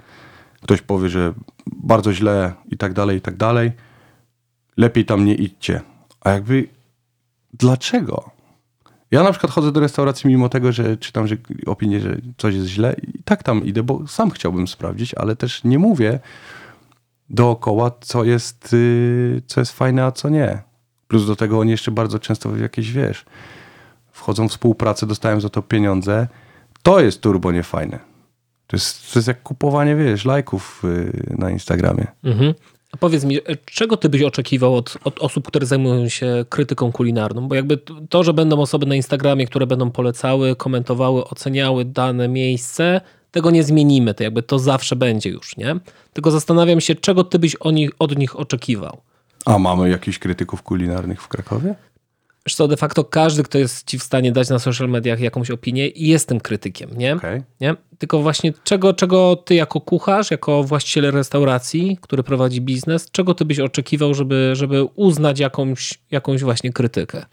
[0.63, 1.35] ktoś powie, że
[1.67, 3.73] bardzo źle i tak dalej, i tak dalej.
[4.77, 5.81] Lepiej tam nie idźcie.
[6.21, 6.69] A jakby
[7.55, 8.31] dlaczego?
[9.11, 12.67] Ja na przykład chodzę do restauracji mimo tego, że czytam że opinię, że coś jest
[12.67, 16.21] źle i tak tam idę, bo sam chciałbym sprawdzić, ale też nie mówię
[17.31, 20.63] dookoła, co jest, yy, co jest fajne, a co nie.
[21.09, 23.25] Plus do tego oni jeszcze bardzo często w jakieś, wiesz,
[24.13, 26.27] wchodzą w współpracę, dostają za to pieniądze.
[26.83, 27.99] To jest turbo niefajne.
[28.67, 32.07] To jest, to jest jak kupowanie, wiesz, lajków yy, na Instagramie.
[32.25, 32.55] Mhm.
[32.93, 36.93] A powiedz mi, e, czego ty byś oczekiwał od, od osób, które zajmują się krytyką
[36.93, 37.49] kulinarną?
[37.49, 43.01] Bo jakby to, że będą osoby na Instagramie, które będą polecały, komentowały, oceniały dane miejsce,
[43.31, 44.15] tego nie zmienimy.
[44.15, 45.77] To jakby to zawsze będzie już, nie?
[46.13, 49.01] Tylko zastanawiam się, czego ty byś nich, od nich oczekiwał.
[49.47, 51.75] A mamy jakichś krytyków kulinarnych w Krakowie?
[52.47, 55.51] Wiesz co, de facto każdy, kto jest ci w stanie dać na social mediach jakąś
[55.51, 57.15] opinię, jest tym krytykiem, nie?
[57.15, 57.43] Okej.
[57.61, 57.75] nie?
[57.99, 63.45] Tylko właśnie czego, czego ty jako kucharz, jako właściciel restauracji, który prowadzi biznes, czego ty
[63.45, 67.27] byś oczekiwał, żeby, żeby uznać jakąś, jakąś właśnie krytykę?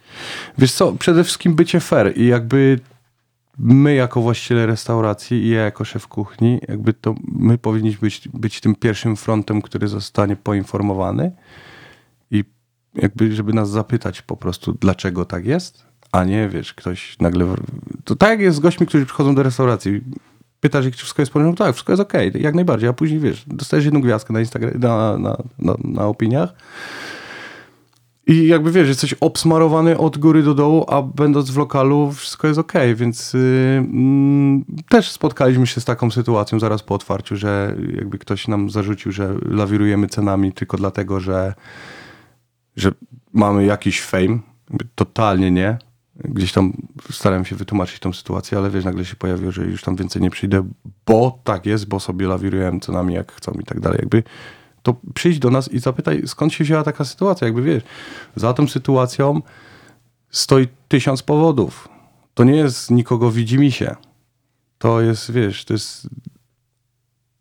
[0.58, 2.80] Wiesz co, przede wszystkim bycie fair i jakby
[3.58, 8.60] my jako właściciele restauracji i ja jako szef kuchni, jakby to my powinniśmy być, być
[8.60, 11.32] tym pierwszym frontem, który zostanie poinformowany
[12.96, 17.56] jakby, żeby nas zapytać po prostu, dlaczego tak jest, a nie, wiesz, ktoś nagle...
[18.04, 20.02] To tak jest z gośćmi, którzy przychodzą do restauracji,
[20.60, 21.64] pytasz ich, czy wszystko jest w porządku?
[21.64, 25.18] Tak, wszystko jest okej, jak najbardziej, a później, wiesz, dostajesz jedną gwiazdkę na Instagram, na,
[25.18, 26.54] na, na, na opiniach
[28.28, 32.60] i jakby wiesz, jesteś obsmarowany od góry do dołu, a będąc w lokalu wszystko jest
[32.60, 33.40] okej, więc yy,
[33.78, 39.12] mm, też spotkaliśmy się z taką sytuacją zaraz po otwarciu, że jakby ktoś nam zarzucił,
[39.12, 41.54] że lawirujemy cenami tylko dlatego, że,
[42.76, 42.92] że
[43.34, 44.40] mamy jakiś fame.
[44.96, 45.78] Totalnie nie.
[46.16, 46.74] Gdzieś tam
[47.12, 50.30] starałem się wytłumaczyć tą sytuację, ale wiesz, nagle się pojawiło, że już tam więcej nie
[50.30, 50.70] przyjdę,
[51.06, 54.00] bo tak jest, bo sobie lawirujemy cenami jak chcą i tak dalej.
[54.02, 54.24] Jakby
[54.84, 57.48] to przyjdź do nas i zapytaj, skąd się wzięła taka sytuacja.
[57.48, 57.84] Jakby wiesz,
[58.36, 59.42] za tą sytuacją
[60.30, 61.90] stoi tysiąc powodów.
[62.34, 63.96] To nie jest nikogo widzi mi się.
[64.78, 66.08] To jest, wiesz, to jest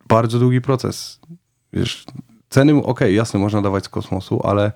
[0.09, 1.21] bardzo długi proces.
[1.73, 2.05] Wiesz,
[2.51, 4.73] ceny, okej, jasne, można dawać z kosmosu, ale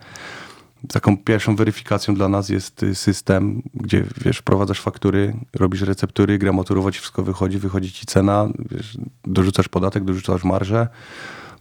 [0.89, 6.93] taką pierwszą weryfikacją dla nas jest y, system, gdzie wiesz, wprowadzasz faktury, robisz receptury, gramaturowo
[6.93, 10.89] ci wszystko wychodzi, wychodzi ci cena, wiesz, dorzucasz podatek, dorzucasz marżę,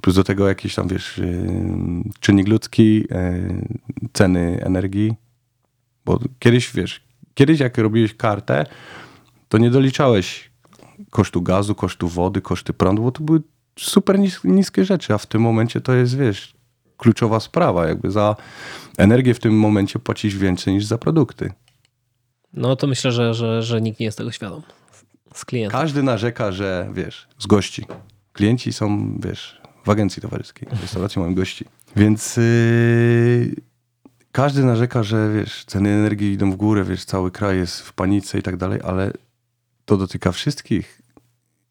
[0.01, 1.49] plus do tego jakiś tam, wiesz, y,
[2.19, 3.77] czynnik ludzki, y,
[4.13, 5.13] ceny energii,
[6.05, 7.03] bo kiedyś, wiesz,
[7.33, 8.65] kiedyś jak robiłeś kartę,
[9.49, 10.51] to nie doliczałeś
[11.09, 13.41] kosztu gazu, kosztu wody, koszty prądu, bo to były
[13.79, 16.56] super nis niskie rzeczy, a w tym momencie to jest, wiesz,
[16.97, 17.87] kluczowa sprawa.
[17.87, 18.35] Jakby za
[18.97, 21.51] energię w tym momencie płacisz więcej niż za produkty.
[22.53, 24.61] No to myślę, że, że, że nikt nie jest tego świadom
[25.33, 25.77] z klienta.
[25.77, 27.85] Każdy narzeka, że, wiesz, z gości.
[28.33, 31.65] Klienci są, wiesz, w agencji towarzyskiej, w restauracji mamy gości.
[31.95, 33.55] Więc yy,
[34.31, 38.39] każdy narzeka, że, wiesz, ceny energii idą w górę, wiesz, cały kraj jest w panice
[38.39, 39.11] i tak dalej, ale
[39.85, 40.96] to dotyka wszystkich.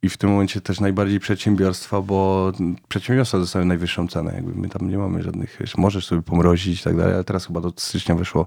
[0.03, 2.53] I w tym momencie też najbardziej przedsiębiorstwa, bo
[2.89, 4.35] przedsiębiorstwa dostają najwyższą cenę.
[4.35, 7.47] Jakby my tam nie mamy żadnych, wiesz, możesz sobie pomrozić i tak dalej, ale teraz
[7.47, 8.47] chyba do stycznia wyszło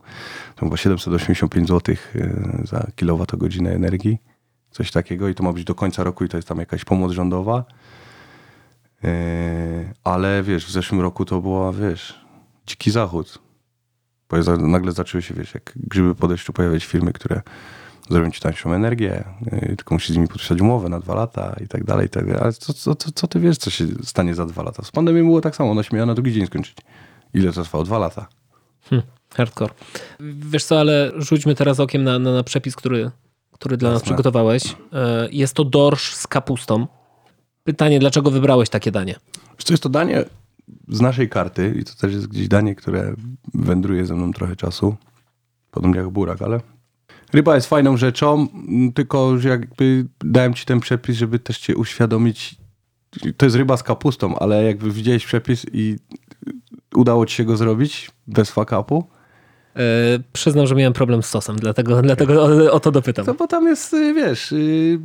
[0.56, 4.18] to chyba 785 zł y, za kilowatogodzinę energii.
[4.72, 7.12] Coś takiego i to ma być do końca roku i to jest tam jakaś pomoc
[7.12, 7.66] rządowa.
[9.04, 9.10] Yy,
[10.04, 12.26] ale wiesz, w zeszłym roku to była, wiesz,
[12.68, 13.40] dziki zachód.
[14.30, 17.42] Bo nagle zaczęły się, wiesz, jak grzyby po deszczu pojawiać firmy, które
[18.10, 21.68] zrobią ci tańszą energię, yy, tylko musisz z nimi podpisać umowę na dwa lata i
[21.68, 22.42] tak dalej, i tak dalej.
[22.42, 24.84] Ale co, co, co, co ty wiesz, co się stanie za dwa lata?
[24.84, 26.78] Z pandemią było tak samo, ona się miała na drugi dzień skończyć.
[27.34, 27.84] Ile to trwało?
[27.84, 28.28] Dwa lata.
[28.90, 29.02] Hm,
[29.34, 29.74] hardcore.
[30.20, 33.12] Wiesz co, ale rzućmy teraz okiem na, na, na przepis, który,
[33.52, 34.06] który dla nas Jasne.
[34.06, 34.76] przygotowałeś.
[34.94, 36.88] E, Jest to dorsz z kapustą.
[37.64, 39.16] Pytanie, dlaczego wybrałeś takie danie?
[39.58, 40.26] Wiesz co, jest to danie
[40.88, 43.14] z naszej karty i to też jest gdzieś danie, które
[43.54, 44.96] wędruje ze mną trochę czasu.
[45.72, 46.60] Podobnie jak burak, ale
[47.34, 48.48] ryba jest fajną rzeczą,
[48.96, 52.56] tylko że jakby dałem ci ten przepis, żeby też cię uświadomić.
[53.38, 55.96] To jest ryba z kapustą, ale jakby widziałeś przepis i
[56.96, 59.04] udało ci się go zrobić bez fuck-upu,
[59.76, 63.26] E, Przyznam, że miałem problem z sosem, dlatego, dlatego o, o to dopytam.
[63.26, 65.00] to bo tam jest, y, wiesz, y,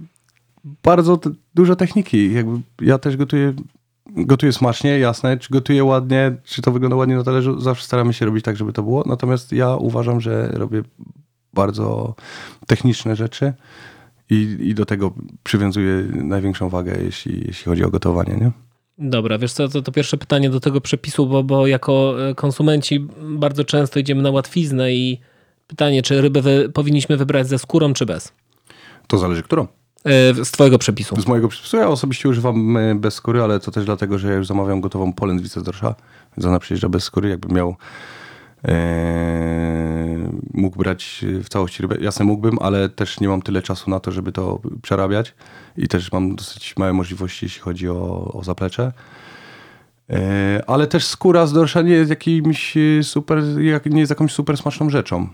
[0.83, 1.19] bardzo
[1.55, 2.33] dużo techniki.
[2.33, 3.55] Jakby ja też gotuję,
[4.07, 8.27] gotuję smacznie, jasne, czy gotuję ładnie, czy to wygląda ładnie na talerzu, zawsze staramy się
[8.27, 9.05] robić tak, żeby to było.
[9.07, 10.83] Natomiast ja uważam, że robię
[11.55, 12.15] bardzo
[12.67, 13.53] techniczne rzeczy
[14.31, 15.13] i, i do tego
[15.43, 18.51] przywiązuję największą wagę, jeśli, jeśli chodzi o gotowanie, nie?
[18.99, 23.07] Dobra, wiesz co, to, to pierwsze pytanie do tego przepisu, bo, bo jako e, konsumenci
[23.23, 25.21] bardzo często idziemy na łatwiznę i
[25.67, 28.33] pytanie, czy rybę wy, powinniśmy wybrać ze skórą, czy bez?
[29.07, 29.67] To zależy którą.
[30.05, 31.21] E, Z twojego przepisu.
[31.21, 34.35] Z mojego przepisu ja osobiście używam e, bez skóry, ale to też dlatego, że ja
[34.35, 35.95] już zamawiam gotową polędwicę z dorsza,
[36.37, 37.29] więc ona przyjeżdża bez skóry.
[37.29, 37.77] Jakbym miał
[40.55, 41.97] mógł brać w całości rybę.
[42.01, 45.35] Jasne mógłbym, ale też nie mam tyle czasu na to, żeby to przerabiać
[45.77, 48.93] i też mam dosyć małe możliwości, jeśli chodzi o, o zaplecze.
[50.11, 53.43] E, ale też skóra z dorsza nie jest jakimś e, super,
[53.87, 55.29] nie jest jakąś super smaczną rzeczą.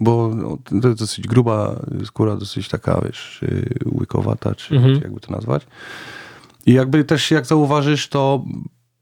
[0.00, 4.96] Bo no, to jest dosyć gruba skóra, dosyć taka, wiesz, yy, łykowata, czy, Mhm.
[4.96, 5.66] czy jakby to nazwać.
[6.66, 8.44] I jakby też, jak zauważysz, to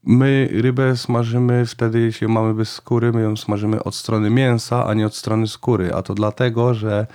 [0.07, 4.93] my rybę smażymy wtedy, jeśli mamy bez skóry, my ją smażymy od strony mięsa, a
[4.93, 5.93] nie od strony skóry.
[5.93, 7.07] A to dlatego, że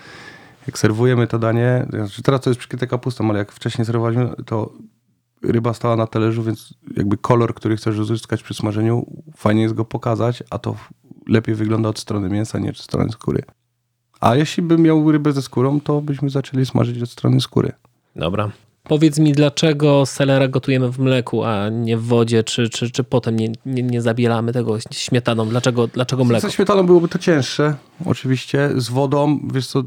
[0.67, 4.73] jak serwujemy to danie, znaczy teraz to jest przykryte kapustą, ale jak wcześniej serwowaliśmy, to
[5.43, 9.85] ryba stała na talerzu, więc jakby kolor, który chcesz uzyskać przy smażeniu, fajnie jest go
[9.85, 10.77] pokazać, a to
[11.29, 13.43] lepiej wygląda od strony mięsa, nie od strony skóry.
[14.21, 17.73] A jeśli bym miał rybę ze skórą, to byśmy zaczęli smażyć od strony skóry.
[18.17, 18.51] Dobra.
[18.83, 23.37] Powiedz mi, dlaczego selera gotujemy w mleku, a nie w wodzie, czy, czy, czy potem
[23.37, 25.49] nie, nie, nie zabielamy tego śmietaną?
[25.49, 26.47] Dlaczego, dlaczego mleko?
[26.49, 27.75] Ze śmietaną byłoby to cięższe,
[28.07, 28.71] oczywiście.
[28.77, 29.83] Z wodą, wiesz co,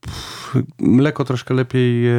[0.00, 2.14] pff, mleko troszkę lepiej e,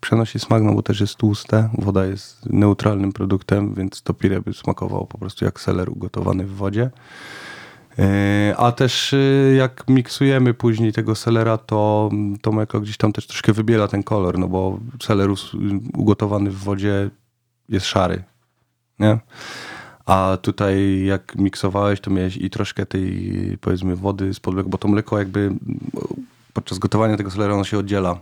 [0.00, 1.70] przenosi smak, no bo też jest tłuste.
[1.78, 6.54] Woda jest neutralnym produktem, więc to pire by smakowało po prostu jak seler ugotowany w
[6.54, 6.90] wodzie.
[8.00, 9.16] E, A też e,
[9.54, 12.10] jak miksujemy później tego selera, to
[12.42, 15.30] to mleko gdzieś tam też troszkę wybiela ten kolor, no bo seler
[15.94, 17.10] ugotowany w wodzie
[17.68, 18.22] jest szary,
[18.98, 19.18] nie?
[20.06, 24.88] A tutaj jak miksowałeś, to miałeś i troszkę tej powiedzmy wody z mleka, bo to
[24.88, 25.50] mleko jakby
[26.52, 28.18] podczas gotowania tego selera ono się oddziela.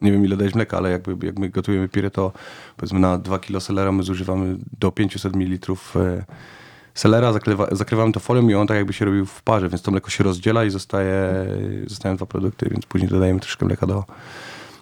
[0.00, 2.32] Nie wiem ile dać mleka, ale jakby jak my gotujemy pirę, to
[2.76, 5.74] powiedzmy na 2 kilo selera my zużywamy do 500 ml
[6.94, 9.90] selera, zakrywa, zakrywamy to folią i on tak jakby się robił w parze, więc to
[9.90, 11.34] mleko się rozdziela i zostaje,
[11.86, 14.04] zostają dwa produkty, więc później dodajemy troszkę mleka do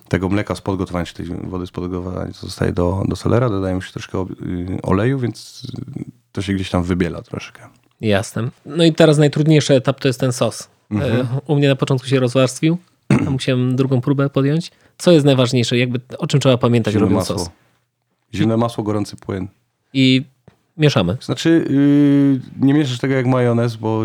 [0.09, 3.79] tego mleka z podgotowania, czy tej wody z podgotowania, co zostaje do, do selera, dodajemy
[3.79, 5.67] jeszcze troszkę y, oleju, więc
[6.33, 7.61] to się gdzieś tam wybiela troszkę.
[8.01, 8.51] Jasne.
[8.67, 10.69] No i teraz najtrudniejszy etap to jest ten sos.
[10.91, 11.21] Mhm.
[11.21, 12.79] E, U mnie na początku się rozwarstwił,
[13.31, 14.71] musiałem drugą próbę podjąć.
[14.99, 15.79] Co jest najważniejsze?
[15.79, 17.39] Jakby, o czym trzeba pamiętać Zimne robiąc masło.
[17.39, 17.51] sos?
[18.35, 19.49] Zimne masło, gorący płyn.
[19.93, 20.25] I
[20.77, 21.16] mieszamy.
[21.20, 24.03] Znaczy, yy, nie mieszasz tego jak majonez, bo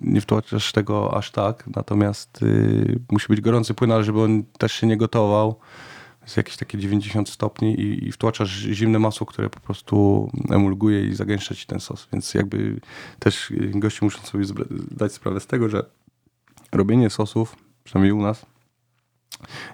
[0.00, 4.72] nie wtłaczasz tego aż tak, natomiast yy, musi być gorący płyn, ale żeby on też
[4.72, 5.56] się nie gotował,
[6.22, 11.14] jest jakieś takie 90 stopni i, i wtłaczasz zimne masło, które po prostu emulguje i
[11.14, 12.80] zagęszcza ci ten sos, więc jakby
[13.18, 14.44] też yy, goście muszą sobie
[14.92, 15.84] zdać sprawę z tego, że
[16.72, 18.46] robienie sosów, przynajmniej u nas,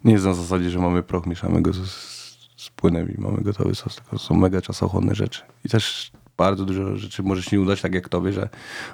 [0.05, 1.78] nie jest na zasadzie, że mamy proch, mieszamy go z,
[2.57, 5.42] z płynem i mamy gotowy sos, tylko są mega czasochłonne rzeczy.
[5.64, 8.49] I też bardzo dużo rzeczy może się nie udać, tak jak tobie, że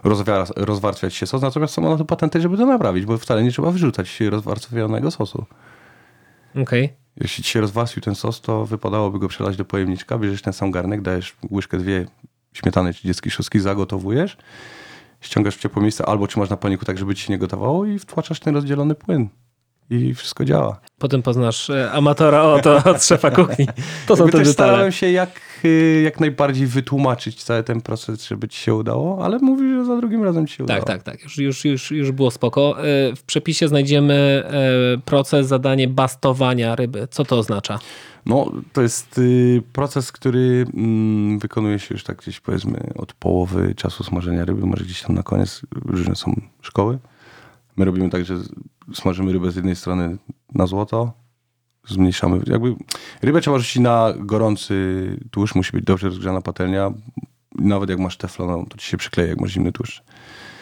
[0.04, 3.50] rozwiara, rozwarstwiać się sos, natomiast są na to patenty, żeby to naprawić, bo wcale nie
[3.50, 5.44] trzeba wyrzucać rozwarstwionego sosu.
[6.62, 6.92] Okej.
[7.16, 10.70] Jeśli ci się rozwarstwił ten sos, to wypadałoby go przelać do pojemniczka, bierzesz ten sam
[10.70, 12.06] garnek, dajesz łyżkę, dwie
[12.52, 14.36] śmietany czy dzieckiej szóstki, zagotowujesz,
[15.20, 17.98] ściągasz w ciepłe miejsce albo trzymasz na paniku tak, żeby ci się nie gotowało i
[17.98, 19.28] wtłaczasz ten rozdzielony płyn.
[19.90, 20.80] I wszystko działa.
[20.98, 23.66] Potem poznasz e, amatora o to od szefa kuchni.
[24.06, 24.68] To są Jakby te też detale.
[24.68, 25.30] starałem się jak,
[26.04, 30.24] jak najbardziej wytłumaczyć cały ten proces, żeby ci się udało, ale mówi, że za drugim
[30.24, 30.84] razem ci się udało.
[30.84, 31.24] Tak, tak, tak.
[31.24, 32.76] Już, już, już, już było spoko.
[32.78, 37.08] E, W przepisie znajdziemy e, proces, zadanie bastowania ryby.
[37.10, 37.78] Co to oznacza?
[38.26, 43.74] No, to jest y, proces, który mm, wykonuje się już tak gdzieś powiedzmy od połowy
[43.74, 45.62] czasu smażenia ryby, może gdzieś tam na koniec.
[45.86, 46.98] Różne są szkoły.
[47.76, 48.36] My robimy tak, że
[48.94, 50.16] smażymy rybę z jednej strony
[50.54, 51.12] na złoto,
[51.94, 52.40] zmniejszamy.
[52.46, 52.74] Jakby
[53.22, 56.92] rybę trzeba rzucić na gorący tłuszcz, musi być dobrze rozgrzana patelnia.
[57.54, 60.02] Nawet jak masz teflon, to ci się przykleje, jak masz zimny tłuszcz.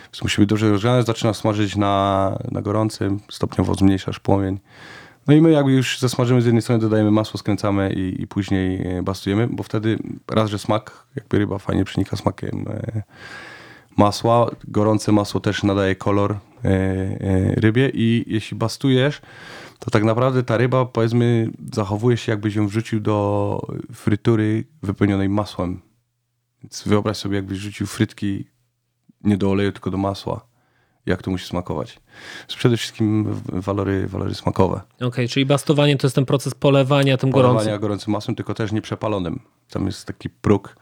[0.05, 4.59] Więc musi być dobrze rozgrzane, zaczynasz smażyć na, na gorącym, stopniowo zmniejszasz płomień.
[5.27, 8.87] No i my jakby już zasmażymy z jednej strony, dodajemy masło, skręcamy i, i później
[8.87, 9.99] e, bastujemy, bo wtedy
[10.29, 13.03] raz, że smak, jakby ryba fajnie przenika smakiem e,
[13.97, 19.21] masła, gorące masło też nadaje kolor e, rybie i jeśli bastujesz,
[19.79, 23.61] to tak naprawdę ta ryba powiedzmy zachowuje się jakbyś ją wrzucił do
[23.95, 25.83] frytury wypełnionej masłem.
[26.63, 28.45] Więc wyobraź sobie jakbyś rzucił frytki
[29.25, 30.49] nie do oleju, tylko do masła.
[31.07, 32.01] Jak to musi smakować.
[32.41, 34.81] Więc przede wszystkim walory, walory smakowe.
[35.01, 37.57] Okej, czyli bastowanie to jest ten proces polewania tym gorącym.
[37.57, 39.41] Polewania gorącym masłem, tylko też nie przepalonym.
[39.71, 40.77] Tam jest taki próg.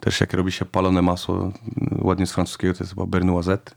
[0.00, 1.52] Też jak robi się palone masło,
[1.98, 3.74] ładnie z francuskiego, to jest chyba Bernoisette.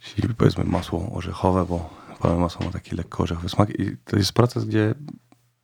[0.00, 3.80] Czyli powiedzmy masło orzechowe, bo palone masło ma taki lekko orzechowy smak.
[3.80, 4.94] I to jest proces, gdzie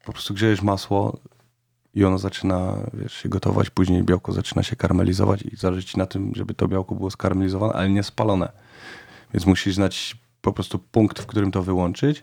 [0.05, 1.19] po prostu grzejesz masło
[1.95, 6.07] i ono zaczyna wiesz, się gotować, później białko zaczyna się karmelizować i zależy ci na
[6.07, 8.53] tym, żeby to białko było skarmelizowane, ale nie spalone.
[9.35, 12.23] Więc musisz znać po prostu punkt, w którym to wyłączyć.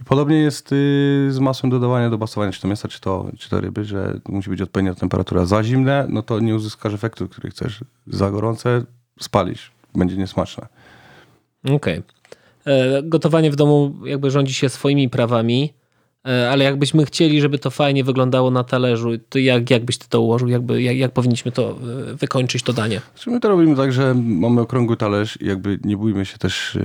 [0.00, 3.50] I podobnie jest y, z masłem dodawania do bastowania, czy to mięsa, czy to, czy
[3.50, 5.46] to ryby, że musi być odpowiednia temperatura.
[5.46, 7.84] Za zimne, no to nie uzyskasz efektu, który chcesz.
[8.06, 8.84] Za gorące
[9.20, 9.72] spalisz.
[9.94, 10.66] Będzie niesmaczne.
[11.70, 11.98] Okej.
[11.98, 12.02] E,
[13.02, 15.72] Gotowanie w domu jakby rządzi się swoimi prawami,
[16.28, 20.08] e, ale jakbyśmy chcieli, żeby to fajnie wyglądało na talerzu, to jak, jak byś ty
[20.08, 20.48] to ułożył?
[20.48, 23.00] Jakby, jak, jak powinniśmy to e, wykończyć, to danie?
[23.26, 26.78] My to robimy tak, że mamy okrągły talerz i jakby nie bójmy się też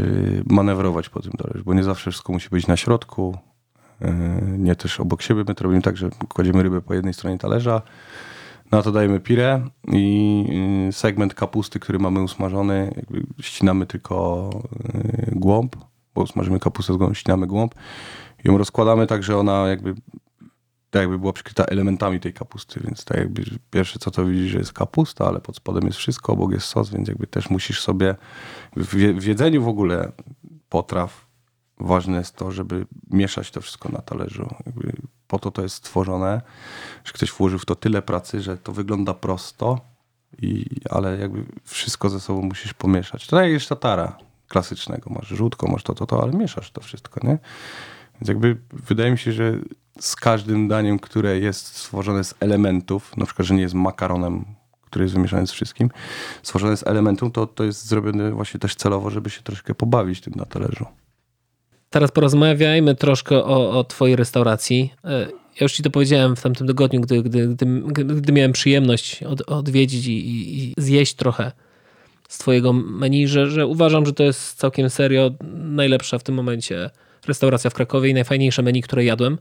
[0.45, 3.37] manewrować po tym talerzu, bo nie zawsze wszystko musi być na środku,
[4.57, 5.43] nie też obok siebie.
[5.47, 7.81] My to robimy tak, że kładziemy rybę po jednej stronie talerza,
[8.71, 10.45] na to dajemy pirę i
[10.89, 14.49] y, segment kapusty, który mamy usmażony, jakby ścinamy tylko
[14.95, 15.75] y, głąb,
[16.15, 17.75] bo usmażymy kapustę ścinamy głąb.
[18.43, 19.95] Ją rozkładamy tak, że ona jakby
[20.89, 24.57] tak jakby była przykryta elementami tej kapusty, więc tak jakby pierwsze co to widzisz, że
[24.57, 28.15] jest kapusta, ale pod spodem jest wszystko, obok jest sos, więc jakby też musisz sobie
[28.75, 30.11] w, je- w jedzeniu w ogóle
[30.69, 31.27] potraw
[31.79, 34.47] ważne jest to, żeby mieszać to wszystko na talerzu.
[35.27, 36.41] Po to to jest stworzone,
[37.03, 39.81] że ktoś włożył w to tyle pracy, że to wygląda prosto,
[40.41, 43.27] i, ale jakby wszystko ze sobą musisz pomieszać.
[43.27, 44.17] To tak jest tatara
[44.47, 45.09] klasycznego.
[45.09, 47.37] Masz żółtko, masz to, to, to, ale mieszasz to wszystko, nie?
[48.13, 49.59] Więc jakby wydaje mi się, że
[49.99, 54.45] z każdym daniem, które jest stworzone z elementów, na przykład, że nie jest makaronem,
[54.85, 55.89] który jest wymieszany z wszystkim,
[56.43, 60.33] stworzone z elementów, to, to jest zrobione właśnie też celowo, żeby się troszkę pobawić tym
[60.35, 60.85] na talerzu.
[61.89, 64.93] Teraz porozmawiajmy troszkę o, o twojej restauracji.
[65.03, 69.23] E, Ja już ci to powiedziałem w tamtym tygodniu, gdy, gdy, gdy, gdy miałem przyjemność
[69.23, 71.51] od, odwiedzić i, i, i zjeść trochę
[72.29, 76.89] z twojego menu, że, że uważam, że to jest całkiem serio najlepsza w tym momencie
[77.27, 79.37] restauracja w Krakowie i najfajniejsze menu, które jadłem.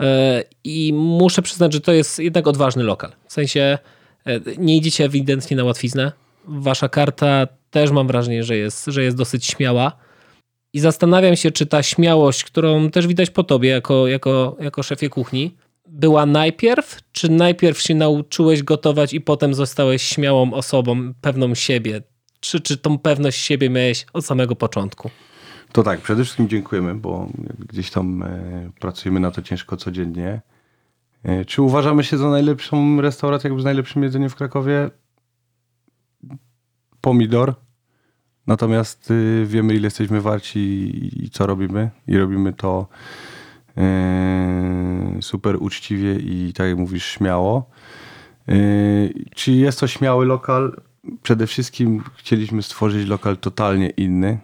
[0.00, 3.12] E, I muszę przyznać, że to jest jednak odważny lokal.
[3.28, 3.78] W sensie
[4.26, 6.12] e, nie idziecie ewidentnie na łatwiznę.
[6.44, 9.92] Wasza karta też mam wrażenie, że jest, że jest dosyć śmiała.
[10.72, 15.08] I zastanawiam się, czy ta śmiałość, którą też widać po tobie jako, jako, jako szefie
[15.08, 15.56] kuchni,
[15.88, 22.02] była najpierw, czy najpierw się nauczyłeś gotować i potem zostałeś śmiałą osobą, pewną siebie?
[22.40, 25.10] Czy, czy tą pewność siebie miałeś od samego początku?
[25.72, 30.40] To tak, przede wszystkim dziękujemy, bo gdzieś tam e, pracujemy na to ciężko codziennie.
[31.22, 34.90] E, Czy uważamy się za najlepszą restaurację, jakby z najlepszym jedzeniem w Krakowie?
[37.00, 37.54] Pomidor.
[38.46, 41.90] Natomiast y, wiemy, ile jesteśmy warci i, i co robimy.
[42.06, 42.86] I robimy to
[43.76, 47.70] e, super uczciwie i tak jak mówisz, śmiało.
[48.48, 48.54] E,
[49.34, 50.80] Czy jest to śmiały lokal?
[51.22, 54.38] Przede wszystkim chcieliśmy stworzyć lokal totalnie inny,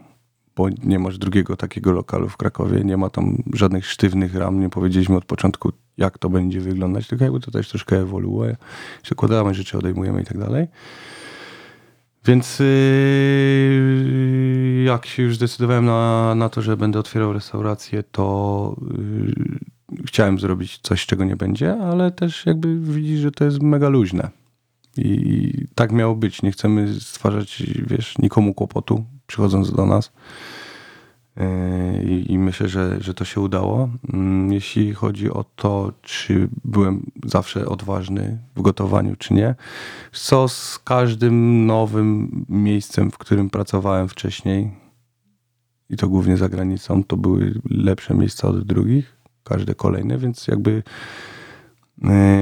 [0.57, 4.68] bo nie masz drugiego takiego lokalu w Krakowie, nie ma tam żadnych sztywnych ram, nie
[4.68, 8.57] powiedzieliśmy od początku, jak to będzie wyglądać, tylko jakby to też troszkę ewoluuje,
[9.03, 10.66] przekładamy rzeczy, odejmujemy i tak dalej.
[12.28, 12.66] Więc yy,
[14.84, 20.78] jak się już zdecydowałem na, na to, że będę otwierał restaurację, to yy, chciałem zrobić
[20.82, 24.30] coś, czego nie będzie, ale też jakby widzisz, że to jest mega luźne.
[24.96, 26.42] I tak miało być.
[26.42, 30.12] Nie chcemy stwarzać, wiesz, nikomu kłopotu, przychodząc do nas.
[31.39, 33.89] Yy, I, myślę, że, że to się udało.
[34.12, 39.55] Mm, Jeśli chodzi o to, czy byłem zawsze odważny w gotowaniu, czy nie,
[40.12, 44.70] co z każdym nowym miejscem, w którym pracowałem wcześniej,
[45.91, 50.82] i to głównie za granicą, to były lepsze miejsca od drugich, każde kolejne, więc jakby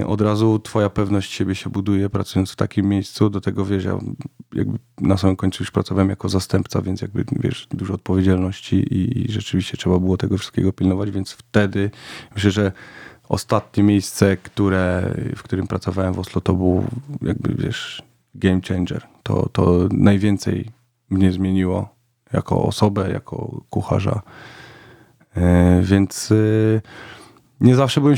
[0.07, 3.31] od razu twoja pewność siebie się buduje pracując w takim miejscu.
[3.31, 3.99] Do tego wiesz, ja
[4.55, 9.33] jakby na samym końcu już pracowałem jako zastępca, więc jakby wiesz, dużo odpowiedzialności i, i
[9.33, 11.91] rzeczywiście trzeba było tego wszystkiego pilnować, więc wtedy
[12.35, 12.73] myślę, że
[13.29, 16.85] ostatnie miejsce, które, w którym pracowałem w Oslo, to był
[17.23, 18.03] jakby wiesz,
[18.35, 19.07] game changer.
[19.23, 20.71] To, to najwięcej
[21.11, 21.97] mnie zmieniło
[22.33, 24.23] jako osobę, jako kucharza.
[25.37, 25.43] Yy,
[25.83, 26.83] Więc yy,
[27.61, 28.17] nie zawsze byłem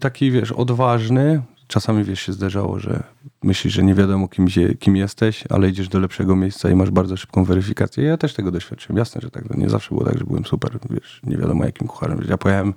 [0.00, 1.42] taki, wiesz, odważny.
[1.66, 3.02] Czasami, wiesz, się zdarzało, że
[3.42, 6.90] myślisz, że nie wiadomo, kim, się, kim jesteś, ale idziesz do lepszego miejsca i masz
[6.90, 8.04] bardzo szybką weryfikację.
[8.04, 8.98] Ja też tego doświadczyłem.
[8.98, 9.56] Jasne, że tak.
[9.56, 12.20] Nie zawsze było tak, że byłem super, wiesz, nie wiadomo jakim kucharem.
[12.28, 12.74] Ja pojechałem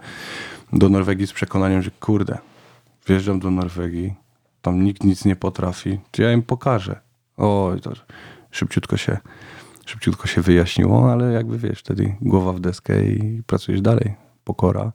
[0.74, 2.38] do Norwegii z przekonaniem, że kurde,
[3.08, 4.14] wjeżdżam do Norwegii,
[4.62, 7.00] tam nikt nic nie potrafi, to ja im pokażę.
[7.38, 7.94] Oj, to
[8.52, 9.18] szybciutko się,
[9.86, 14.27] szybciutko się wyjaśniło, ale jakby, wiesz, wtedy głowa w deskę i pracujesz dalej.
[14.48, 14.92] Pokora.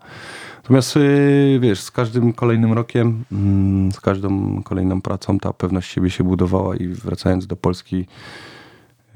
[0.57, 6.11] Natomiast yy, wiesz, z każdym kolejnym rokiem, mm, z każdą kolejną pracą ta pewność siebie
[6.11, 8.07] się budowała i wracając do Polski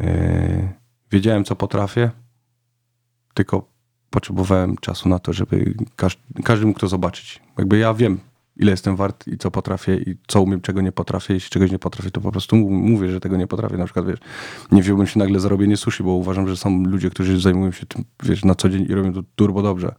[0.00, 0.06] yy,
[1.12, 2.10] wiedziałem, co potrafię,
[3.34, 3.68] tylko
[4.10, 7.42] potrzebowałem czasu na to, żeby każ, każdy mógł to zobaczyć.
[7.58, 8.18] Jakby ja wiem,
[8.56, 11.34] ile jestem wart i co potrafię i co umiem, czego nie potrafię.
[11.34, 13.76] Jeśli czegoś nie potrafię, to po prostu mów- mówię, że tego nie potrafię.
[13.76, 14.18] Na przykład, wiesz,
[14.72, 17.86] nie wziąłbym się nagle za robienie sushi, bo uważam, że są ludzie, którzy zajmują się
[17.86, 19.94] tym, wiesz, na co dzień i robią to turbo dobrze.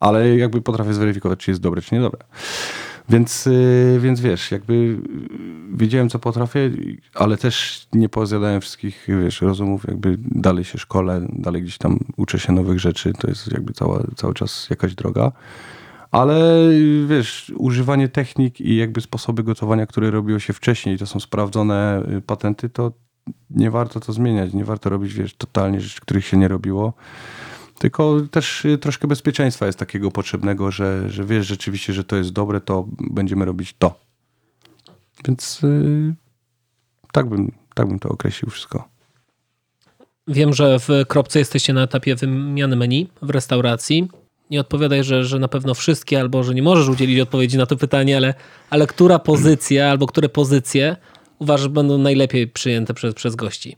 [0.00, 2.24] Ale jakby potrafię zweryfikować, czy jest dobre, czy niedobre.
[3.08, 4.98] Więc, yy, więc wiesz, jakby yy,
[5.76, 6.70] wiedziałem, co potrafię,
[7.14, 12.38] ale też nie pozjadałem wszystkich, wiesz, rozumów, jakby dalej się szkole, dalej gdzieś tam uczę
[12.38, 15.32] się nowych rzeczy, to jest jakby cała, cały czas jakaś droga.
[16.10, 16.68] Ale
[17.06, 22.20] wiesz, używanie technik i jakby sposoby gotowania, które robiło się wcześniej, to są sprawdzone yy,
[22.20, 22.92] patenty, to
[23.50, 26.92] nie warto to zmieniać, nie warto robić, wiesz, totalnie rzeczy, których się nie robiło.
[27.78, 32.30] Tylko też y, troszkę bezpieczeństwa jest takiego potrzebnego, że, że wiesz rzeczywiście, że to jest
[32.30, 34.00] dobre, to będziemy robić to.
[35.26, 36.14] Więc yy,
[37.12, 38.88] tak, bym, tak bym to określił wszystko.
[40.28, 44.08] Wiem, że w Kropce jesteście na etapie wymiany menu w restauracji.
[44.50, 47.76] Nie odpowiadaj, że, że na pewno wszystkie, albo że nie możesz udzielić odpowiedzi na to
[47.76, 48.34] pytanie, ale,
[48.70, 50.96] ale która pozycja albo które pozycje
[51.38, 53.76] uważasz będą najlepiej przyjęte przez, przez gości?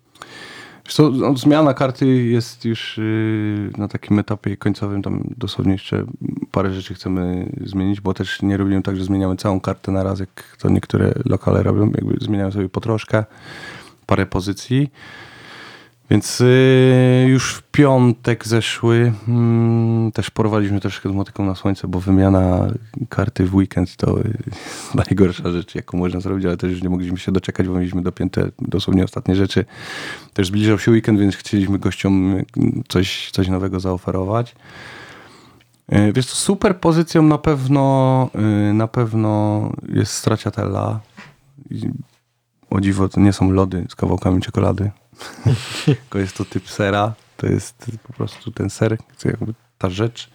[0.88, 6.04] Co, no, zmiana karty jest już yy, na takim etapie końcowym, tam dosłownie jeszcze
[6.50, 10.20] parę rzeczy chcemy zmienić, bo też nie robimy tak, że zmieniamy całą kartę na raz,
[10.20, 13.24] jak to niektóre lokale robią, jakby zmieniają sobie po troszkę,
[14.06, 14.90] parę pozycji.
[16.10, 22.00] Więc yy, już w piątek zeszły, mm, też porwaliśmy troszkę z motyką na słońce, bo
[22.00, 22.68] wymiana
[23.08, 24.34] karty w weekend to yy,
[25.04, 28.50] najgorsza rzecz, jaką można zrobić, ale też już nie mogliśmy się doczekać, bo mieliśmy dopięte
[28.58, 29.64] dosłownie ostatnie rzeczy.
[30.32, 34.54] Też zbliżał się weekend, więc chcieliśmy gościom yy, coś, coś nowego zaoferować.
[35.88, 38.30] Yy, Wiesz, co, super pozycją na pewno,
[38.66, 41.00] yy, na pewno jest Stracciatella.
[41.70, 41.90] I
[42.70, 44.90] O dziwo, to nie są lody z kawałkami czekolady,
[45.84, 47.14] tylko jest to typ sera.
[47.36, 48.98] To jest po prostu ten ser,
[49.78, 50.30] ta rzecz,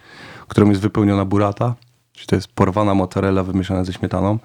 [0.47, 1.75] którą jest wypełniona burrata.
[2.13, 4.39] Czyli to jest porwana mozzarella wymieszana ze śmietaną.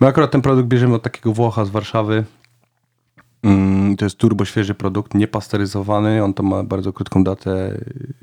[0.00, 2.24] My akurat ten produkt bierzemy od takiego Włocha z Warszawy.
[3.42, 6.24] Mm, To jest turbo świeży produkt, niepasteryzowany.
[6.24, 7.78] On to ma bardzo krótką datę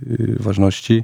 [0.07, 1.03] yy, ważności.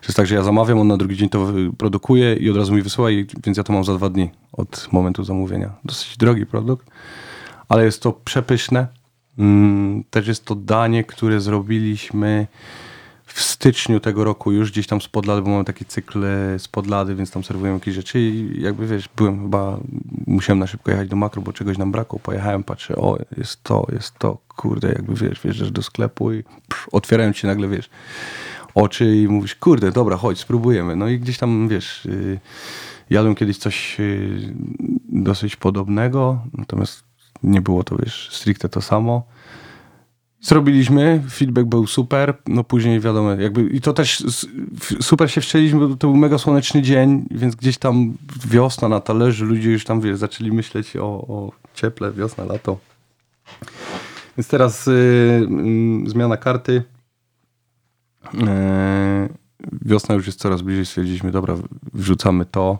[0.00, 1.46] To jest tak, że ja zamawiam, on na drugi dzień to
[1.78, 3.08] produkuje i od razu mi wysyła,
[3.44, 5.70] więc ja to mam za dwa dni od momentu zamówienia.
[5.84, 6.90] Dosyć drogi produkt,
[7.68, 8.99] ale jest to przepyszne.
[9.38, 12.46] Mm, Też jest to danie, które zrobiliśmy
[13.24, 17.14] w styczniu tego roku już gdzieś tam z podlady, bo mamy takie cykle z podlady,
[17.14, 19.80] więc tam serwujemy jakieś rzeczy i jakby wiesz, byłem chyba,
[20.26, 22.18] musiałem na szybko jechać do makro, bo czegoś nam brakło.
[22.18, 26.88] Pojechałem, patrzę, o jest to, jest to, kurde, jakby wiesz, wjeżdżasz do sklepu i pff,
[26.92, 27.90] otwierają ci nagle, wiesz,
[28.74, 30.96] oczy i mówisz, kurde, dobra, chodź, spróbujemy.
[30.96, 32.40] No i gdzieś tam, wiesz, yy,
[33.10, 34.54] jadłem kiedyś coś yy,
[35.08, 37.09] dosyć podobnego, natomiast
[37.42, 39.22] nie było to, wiesz, stricte to samo.
[40.40, 44.24] Zrobiliśmy, feedback był super, no później wiadomo, jakby i to też
[45.00, 48.16] super się wstrzeliśmy, bo to był mega słoneczny dzień, więc gdzieś tam
[48.46, 52.78] wiosna na talerzu, ludzie już tam, wiesz, zaczęli myśleć o, o cieple, wiosna, lato.
[54.36, 56.82] Więc teraz y, y, zmiana karty.
[58.46, 59.28] E,
[59.82, 61.56] wiosna już jest coraz bliżej, stwierdziliśmy, dobra,
[61.94, 62.78] wrzucamy to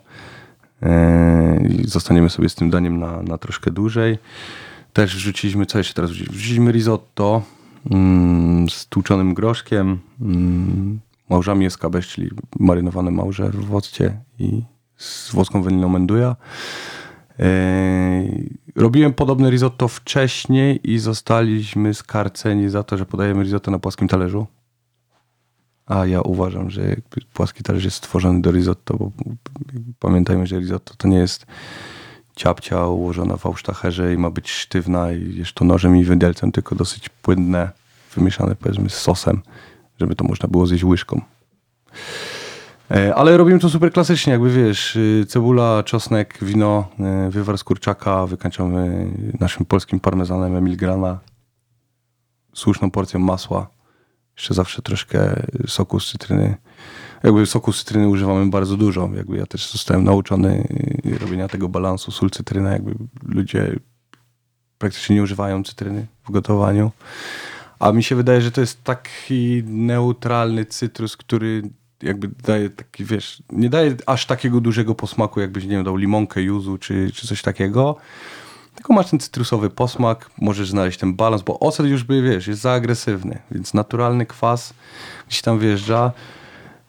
[1.69, 4.19] i zostaniemy sobie z tym daniem na, na troszkę dłużej.
[4.93, 6.37] Też wrzuciliśmy, co jeszcze teraz wrzuciliśmy?
[6.37, 7.43] Wrzuciliśmy risotto
[7.91, 11.01] mm, z tłuczonym groszkiem, mm,
[11.31, 14.63] małżami escabeche, czyli marynowane małże w occie i
[14.97, 16.37] z włoską waniliną menduja.
[17.39, 24.09] Eee, Robiłem podobne risotto wcześniej i zostaliśmy skarceni za to, że podajemy risotto na płaskim
[24.09, 24.47] talerzu.
[25.91, 26.97] A ja uważam, że
[27.35, 29.11] płaski talerz jest stworzony do risotto, bo
[29.99, 31.47] pamiętajmy, że risotto to nie jest
[32.37, 36.75] ciapcia ułożona w ausztacherze i ma być sztywna i jesz to nożem i widelcem, tylko
[36.75, 37.71] dosyć płynne,
[38.15, 39.43] wymieszane powiedzmy z sosem,
[40.01, 41.21] żeby to można było zjeść łyżką.
[42.91, 46.89] E, Ale robimy to super klasycznie, jakby wiesz, y, cebula, czosnek, wino,
[47.29, 49.07] y, wywar z kurczaka, wykańczamy
[49.41, 51.19] naszym polskim parmezanem Emil Grana,
[52.55, 53.80] słuszną porcją masła,
[54.41, 56.57] jeszcze zawsze troszkę soku z cytryny.
[57.23, 60.69] Jakby soku z cytryny używamy bardzo dużo, jakby ja też zostałem nauczony
[61.07, 63.77] y, robienia tego balansu sól, cytryna, jakby ludzie
[64.79, 66.91] praktycznie nie używają cytryny w gotowaniu.
[67.79, 71.63] A mi się wydaje, że to jest taki neutralny cytrus, który
[72.03, 76.43] jakby daje taki, wiesz, nie daje aż takiego dużego posmaku, jakbyś, nie wiem, dał limonkę,
[76.43, 77.97] yuzu czy, czy coś takiego.
[78.75, 82.61] Tylko masz ten cytrusowy posmak, możesz znaleźć ten balans, bo ocet już by, wiesz, jest
[82.61, 84.75] za agresywny, więc naturalny kwas
[85.29, 86.13] gdzieś tam wjeżdża.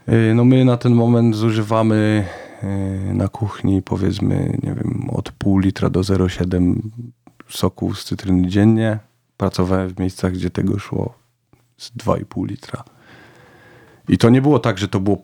[0.07, 2.25] Yy, No my na ten moment zużywamy
[3.07, 6.75] yy, na kuchni powiedzmy, nie wiem, od pół litra do 0,7
[7.49, 8.99] soku z cytryny dziennie.
[9.37, 11.13] Pracowałem w miejscach, gdzie tego szło
[11.77, 12.83] z 2,5 litra.
[14.07, 15.21] I to nie było tak, że to było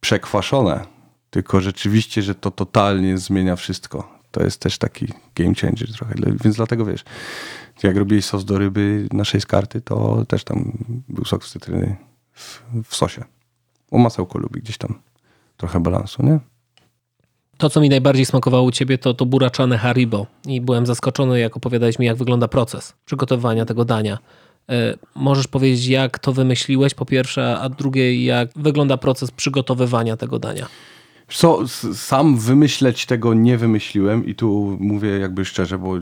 [0.00, 0.80] przekwaszone,
[1.30, 4.13] tylko rzeczywiście, że to totalnie zmienia wszystko.
[4.34, 6.14] To jest też taki game changer trochę.
[6.44, 7.04] Więc dlatego wiesz,
[7.82, 10.72] jak robiłeś sos do ryby naszej z karty, to też tam
[11.08, 11.96] był sok z cytryny
[12.32, 13.24] w, w sosie.
[13.92, 14.94] Bo masełko lubi gdzieś tam
[15.56, 16.38] trochę balansu, nie?
[17.56, 20.26] To, co mi najbardziej smakowało u ciebie, to, to buraczane Haribo.
[20.46, 24.18] I byłem zaskoczony, jak opowiadałeś mi, jak wygląda proces przygotowywania tego dania.
[24.68, 30.38] E, Możesz powiedzieć, jak to wymyśliłeś, po pierwsze, a drugie, jak wygląda proces przygotowywania tego
[30.38, 30.66] dania?
[31.28, 35.94] Co, sam wymyśleć tego nie wymyśliłem i tu mówię jakby szczerze, bo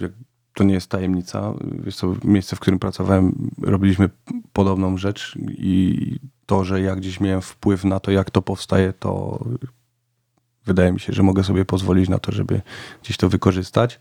[0.55, 1.55] to nie jest tajemnica.
[1.85, 4.11] Wiesz co, miejsce, w którym pracowałem, robiliśmy
[4.53, 6.17] podobną rzecz i
[6.47, 9.45] to, że ja gdzieś miałem wpływ na to, jak to powstaje, to
[10.67, 12.61] wydaje mi się, że mogę sobie pozwolić na to, żeby
[13.03, 14.01] gdzieś to wykorzystać.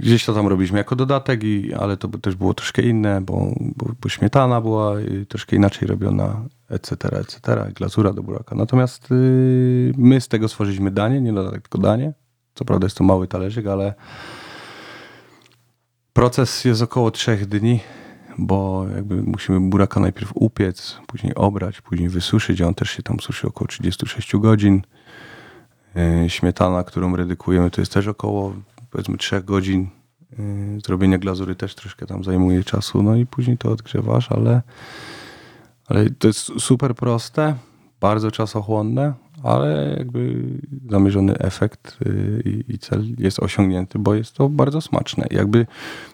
[0.00, 3.86] Gdzieś to tam robiliśmy jako dodatek, i, ale to też było troszkę inne, bo, bo,
[4.00, 4.94] bo śmietana była
[5.28, 7.40] troszkę inaczej robiona, etc., etc.,
[7.74, 8.54] glazura do buraka.
[8.54, 12.12] Natomiast y, my z tego stworzyliśmy danie, nie dodatek, tylko danie.
[12.54, 13.94] Co prawda jest to mały talerzyk, ale
[16.12, 17.80] proces jest około trzech dni,
[18.38, 23.46] bo jakby musimy buraka najpierw upiec, później obrać, później wysuszyć, on też się tam suszy
[23.46, 24.82] około 36 godzin.
[26.24, 28.54] Y, Śmietana, którą redykujemy, to jest też około
[28.90, 29.88] powiedzmy 3 godzin.
[30.38, 34.62] Y, Zrobienie glazury też troszkę tam zajmuje czasu, no i później to odgrzewasz, ale,
[35.86, 37.54] ale to jest super proste,
[38.00, 40.44] bardzo czasochłonne, ale jakby
[40.90, 45.26] zamierzony efekt y, i, i cel jest osiągnięty, bo jest to bardzo smaczne.
[45.30, 45.66] Jakby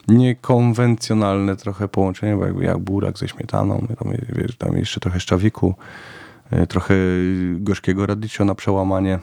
[0.09, 5.75] niekonwencjonalne trochę połączenie, bo jakby jak burak ze śmietaną, tam, wiesz, tam jeszcze trochę szczawiku,
[6.53, 6.95] y, trochę
[7.57, 9.19] gorzkiego radicchio na przełamanie.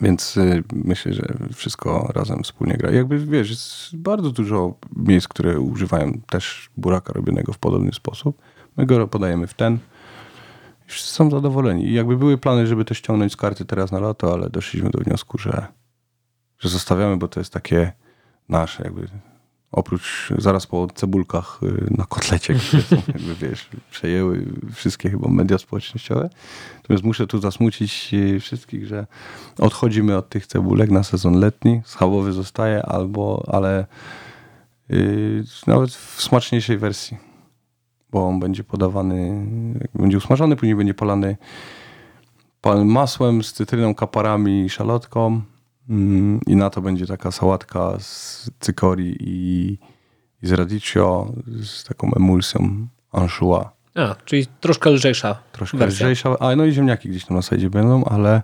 [0.00, 2.90] Więc y, myślę, że wszystko razem wspólnie gra.
[2.90, 8.42] Jakby wiesz, jest bardzo dużo miejsc, które używają też buraka robionego w podobny sposób.
[8.76, 9.78] My go podajemy w ten.
[10.86, 11.92] Wszyscy są zadowoleni.
[11.92, 15.38] Jakby były plany, żeby to ściągnąć z karty teraz na lato, ale doszliśmy do wniosku,
[15.38, 15.66] że,
[16.58, 17.92] że zostawiamy, bo to jest takie
[18.48, 19.08] nasze jakby.
[19.74, 25.58] Oprócz zaraz po cebulkach y, na kotlecie, które są, jakby wiesz, przejęły wszystkie chyba media
[25.58, 26.30] społecznościowe.
[26.76, 29.06] Natomiast muszę tu zasmucić y, wszystkich, że
[29.58, 31.82] odchodzimy od tych cebulek na sezon letni.
[31.84, 33.86] Schabowy zostaje albo, ale
[34.88, 37.16] yy, nawet w smaczniejszej wersji.
[38.10, 39.46] bo on będzie podawany,
[39.94, 41.36] będzie usmażony, później będzie polany
[42.84, 45.42] masłem z cytryną, kaparami i szalotką.
[45.88, 49.78] Mm, I na to będzie taka sałatka z cykorii i,
[50.42, 51.32] i z radicchio
[51.62, 53.66] z taką emulsją anchois.
[53.94, 56.06] A, czyli troszkę lżejsza Troszkę wersja.
[56.06, 58.42] lżejsza, a no i ziemniaki gdzieś tam na sajdzie będą, ale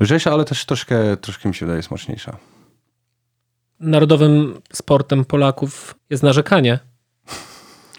[0.00, 2.36] lżejsza, ale też troszkę, troszkę mi się wydaje smaczniejsza.
[3.80, 6.78] Narodowym sportem Polaków jest narzekanie.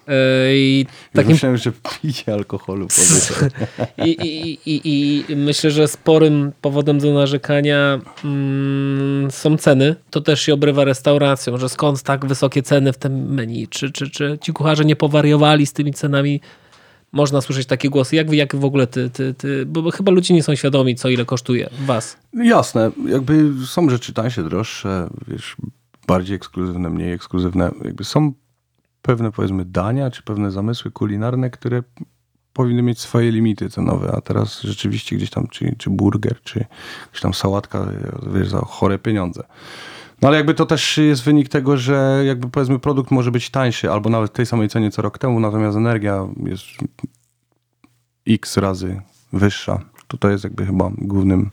[0.09, 0.15] Yy,
[0.55, 1.31] I Takim...
[1.31, 2.87] Myślałem, że picie alkoholu.
[4.05, 9.95] I, i, i, i myślę, że sporym powodem do narzekania mm, są ceny.
[10.09, 13.67] To też się obrywa restauracją, że skąd tak wysokie ceny w tym menu?
[13.67, 16.41] Czy, czy, czy ci kucharze nie powariowali z tymi cenami?
[17.11, 18.15] Można słyszeć takie głosy.
[18.15, 21.25] Jak, jak w ogóle ty, ty, ty, bo chyba ludzie nie są świadomi, co ile
[21.25, 22.17] kosztuje was.
[22.33, 25.55] Jasne, jakby są rzeczy tańsze, droższe, wiesz,
[26.07, 27.71] bardziej ekskluzywne, mniej ekskluzywne.
[27.85, 28.33] Jakby są
[29.01, 31.83] pewne, powiedzmy, dania, czy pewne zamysły kulinarne, które
[32.53, 36.65] powinny mieć swoje limity cenowe, a teraz rzeczywiście gdzieś tam, czy, czy burger, czy
[37.11, 37.87] gdzieś tam sałatka,
[38.33, 39.43] wiesz, za chore pieniądze.
[40.21, 43.91] No ale jakby to też jest wynik tego, że jakby powiedzmy produkt może być tańszy,
[43.91, 46.65] albo nawet w tej samej cenie co rok temu, natomiast energia jest
[48.27, 49.01] x razy
[49.33, 49.79] wyższa.
[50.07, 51.51] To to jest jakby chyba głównym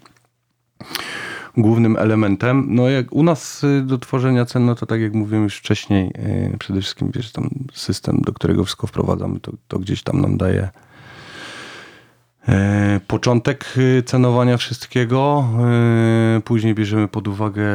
[1.57, 2.67] głównym elementem.
[2.69, 6.13] No jak u nas y, do tworzenia cen, no to tak jak mówiłem już wcześniej,
[6.55, 10.37] y, przede wszystkim wiesz, tam system, do którego wszystko wprowadzamy, to, to gdzieś tam nam
[10.37, 10.69] daje
[12.49, 15.49] e, początek y, cenowania wszystkiego.
[16.45, 17.67] Później bierzemy pod uwagę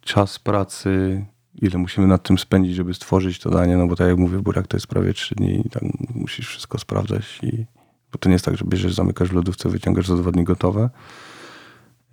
[0.00, 1.24] czas pracy,
[1.62, 4.66] ile musimy nad tym spędzić, żeby stworzyć to danie, no bo tak jak mówię, burak
[4.66, 7.64] to jest prawie 3 dni i tam musisz wszystko sprawdzać i
[8.12, 10.90] bo to nie jest tak, że bierzesz, zamykasz w lodówce, wyciągasz za dwa dni gotowe.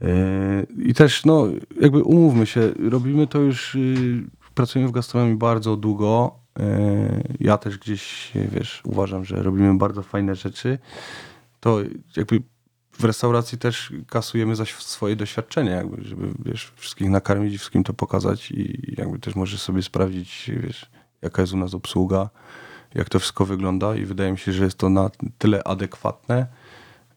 [0.02, 0.08] Yy,
[0.84, 1.48] I też, no,
[1.82, 4.24] jakby umówmy się, robimy to już, yy,
[4.54, 6.36] pracujemy w gastronomii bardzo długo.
[6.60, 6.66] Yy,
[7.40, 10.80] Ja też gdzieś, wiesz, uważam, że robimy bardzo fajne rzeczy.
[11.60, 11.80] To
[12.18, 12.42] jakby
[12.92, 18.52] w restauracji też kasujemy za swoje doświadczenie, jakby, żeby, wiesz, wszystkich nakarmić wszystkim to pokazać
[18.52, 20.92] i jakby też możesz sobie sprawdzić, wiesz,
[21.22, 22.30] jaka jest u nas obsługa,
[22.96, 26.48] jak to wszystko wygląda i wydaje mi się, że jest to na tyle adekwatne,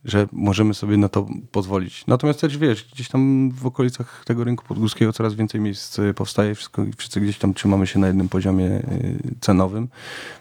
[0.05, 2.07] że możemy sobie na to pozwolić.
[2.07, 6.55] Natomiast też wiesz, gdzieś tam w okolicach tego rynku podgórskiego coraz więcej miejsc y, powstaje,
[6.55, 9.88] wszystko, wszyscy gdzieś tam trzymamy się na jednym poziomie y, cenowym,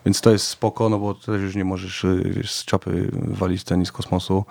[0.06, 3.64] więc to jest spoko, no bo też już nie możesz y, wiesz, z czapy walić
[3.64, 4.46] ceny z kosmosu,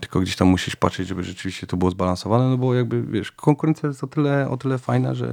[0.00, 3.88] tylko gdzieś tam musisz patrzeć, żeby rzeczywiście to było zbalansowane, no bo jakby wiesz, konkurencja
[3.88, 5.32] jest o tyle, o tyle fajna, że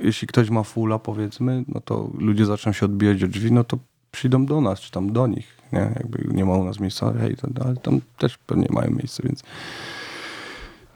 [0.00, 3.78] jeśli ktoś ma fulla powiedzmy, no to ludzie zaczną się odbijać od drzwi, no to
[4.10, 5.92] przyjdą do nas, czy tam do nich, nie?
[5.96, 9.42] Jakby nie ma u nas miejsca, hej, to, ale tam też pewnie mają miejsce, więc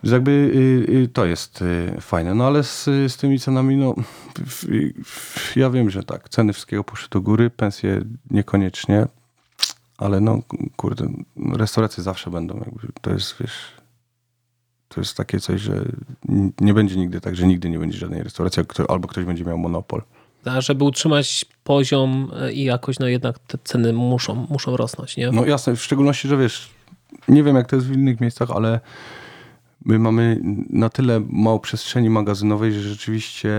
[0.03, 0.31] że jakby
[0.89, 2.35] y, y, to jest y, fajne.
[2.35, 3.95] No ale z, z tymi cenami, no
[4.47, 4.65] w,
[5.05, 8.01] w, ja wiem, że tak, ceny wszystkiego poszły do góry, pensje
[8.31, 9.07] niekoniecznie,
[9.99, 10.43] ale no
[10.77, 11.09] kurde,
[11.53, 13.73] restauracje zawsze będą, jakby to jest, wiesz,
[14.89, 15.85] to jest takie coś, że
[16.61, 20.03] nie będzie nigdy tak, że nigdy nie będzie żadnej restauracji, albo ktoś będzie miał monopol.
[20.59, 25.31] Żeby utrzymać poziom e, i jakość, no jednak te ceny muszą, muszą rosnąć, nie?
[25.31, 26.71] No jasne, w szczególności, że wiesz,
[27.29, 28.81] nie wiem jak to jest w innych miejscach, ale
[29.85, 30.41] my mamy
[30.71, 33.51] na tyle mało przestrzeni magazynowej, że rzeczywiście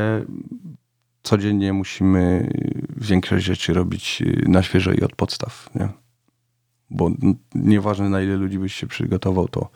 [1.24, 2.54] codziennie musimy
[2.98, 5.90] większość rzeczy robić na świeżo i od podstaw, nie?
[6.90, 7.12] Bo
[7.56, 9.70] nieważne na ile ludzi byś się przygotował, to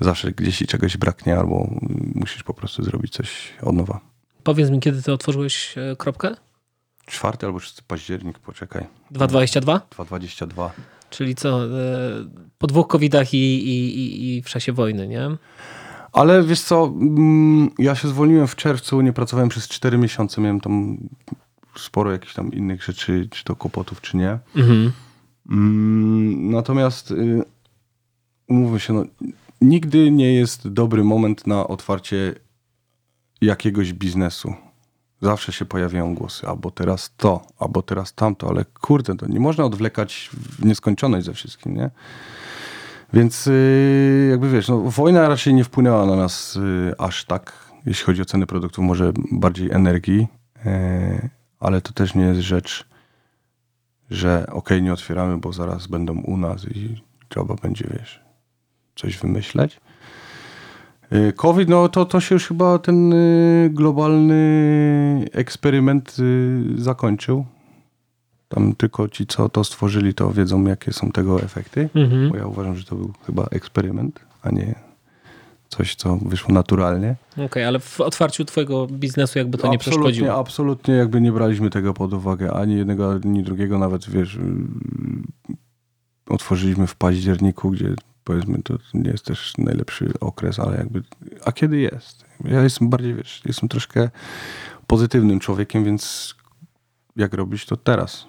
[0.00, 1.70] zawsze gdzieś ci czegoś braknie albo
[2.14, 4.15] musisz po prostu zrobić coś od nowa.
[4.46, 6.34] Powiedz mi, kiedy ty otworzyłeś e, kropkę?
[7.06, 8.86] Czwarty albo szósty październik, poczekaj.
[9.12, 9.80] 2,22?
[9.90, 10.70] 2,22.
[11.10, 11.68] Czyli co, e,
[12.58, 15.28] po dwóch covidach i, i, i, i w czasie wojny, nie?
[16.12, 20.60] Ale wiesz co, mm, ja się zwolniłem w czerwcu, nie pracowałem przez 4 miesiące, miałem
[20.60, 20.96] tam
[21.76, 24.38] sporo jakichś tam innych rzeczy, czy to kłopotów, czy nie.
[24.56, 24.92] Mhm.
[25.50, 27.44] Mm, Natomiast y,
[28.48, 29.04] umówmy się, no,
[29.60, 32.34] nigdy nie jest dobry moment na otwarcie
[33.46, 34.54] jakiegoś biznesu.
[35.22, 39.64] Zawsze się pojawiają głosy, albo teraz to, albo teraz tamto, ale kurde, to nie można
[39.64, 41.90] odwlekać w nieskończoność ze wszystkim, nie?
[43.12, 47.52] Więc y, jakby wiesz, no, wojna raczej nie wpłynęła na nas y, aż tak,
[47.86, 50.28] jeśli chodzi o ceny produktów, może bardziej energii,
[50.66, 51.30] y,
[51.60, 52.88] ale to też nie jest rzecz,
[54.10, 58.20] że okej, nie otwieramy, bo zaraz będą u nas i trzeba będzie, wiesz,
[58.96, 59.80] coś wymyśleć.
[61.12, 67.46] Y, COVID, no to, to się już chyba ten y, globalny eksperyment y, zakończył.
[68.48, 71.88] Tam tylko ci, co to stworzyli, to wiedzą, jakie są tego efekty.
[71.94, 72.30] Mhm.
[72.30, 74.74] Bo ja uważam, że to był chyba eksperyment, a nie
[75.68, 77.16] coś, co wyszło naturalnie.
[77.46, 80.38] Okej, ale w otwarciu twojego biznesu jakby to nie absolutnie, przeszkodziło.
[80.38, 84.38] absolutnie jakby nie braliśmy tego pod uwagę, ani jednego, ani drugiego, nawet wiesz,
[86.28, 87.94] otworzyliśmy w październiku, gdzie
[88.26, 91.02] powiedzmy to nie jest też najlepszy okres, ale jakby,
[91.44, 92.24] a kiedy jest?
[92.44, 94.10] Ja jestem bardziej, wiesz, jestem troszkę
[94.86, 96.34] pozytywnym człowiekiem, więc
[97.16, 98.26] jak robić to teraz?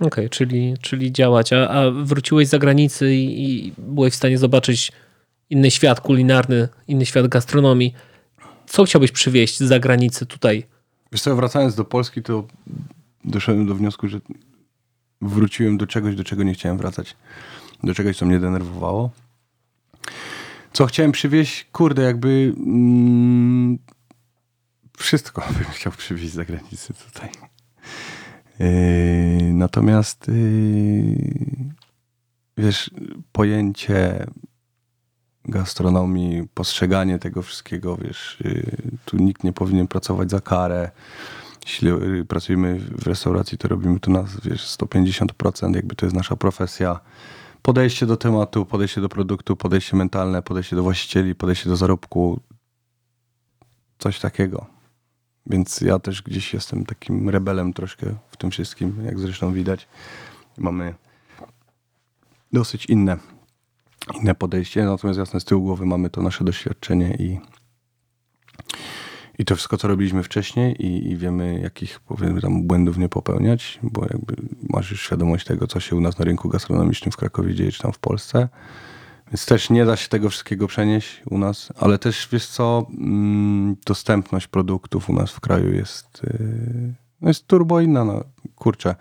[0.00, 1.52] Okej, czyli, czyli działać.
[1.52, 4.92] A, a wróciłeś z zagranicy i, i byłeś w stanie zobaczyć
[5.50, 7.94] inny świat kulinarny, inny świat gastronomii.
[8.66, 10.66] Co chciałbyś przywieźć z zagranicy tutaj?
[11.12, 12.46] Wiesz co, wracając do Polski, to
[13.24, 14.20] doszedłem do wniosku, że
[15.20, 17.16] wróciłem do czegoś, do czego nie chciałem wracać.
[17.84, 19.10] Do czegoś, co mnie denerwowało.
[20.72, 21.66] Co chciałem przywieźć?
[21.72, 23.78] Kurde, jakby mm,
[24.98, 27.28] wszystko bym chciał przywieźć z zagranicy tutaj.
[28.58, 31.74] Yy, natomiast yy,
[32.56, 32.90] wiesz,
[33.32, 34.26] pojęcie
[35.44, 40.90] gastronomii, postrzeganie tego wszystkiego, wiesz, yy, tu nikt nie powinien pracować za karę.
[41.66, 46.36] Jeśli yy, pracujemy w restauracji, to robimy to na, wiesz, 150%, jakby to jest nasza
[46.36, 47.00] profesja.
[47.62, 52.40] Podejście do tematu, podejście do produktu, podejście mentalne, podejście do właścicieli, podejście do zarobku.
[53.98, 54.66] Coś takiego.
[55.46, 59.88] Więc ja też gdzieś jestem takim rebelem troszkę w tym wszystkim, jak zresztą widać.
[60.58, 60.94] Mamy
[62.52, 63.16] dosyć inne,
[64.20, 67.40] inne podejście, natomiast jasne z tyłu głowy mamy to nasze doświadczenie i,
[69.38, 73.78] i to wszystko, co robiliśmy wcześniej i, i wiemy, jakich powiedzmy tam błędów nie popełniać,
[73.82, 74.36] bo jakby
[74.68, 77.82] masz już świadomość tego, co się u nas na rynku gastronomicznym w Krakowie dzieje, czy
[77.82, 78.48] tam w Polsce.
[79.26, 83.76] Więc też nie da się tego wszystkiego przenieść u nas, ale też wiesz co, mm,
[83.86, 88.24] dostępność produktów u nas w kraju jest, yy, no jest turbo inna, no
[88.54, 88.94] kurczę.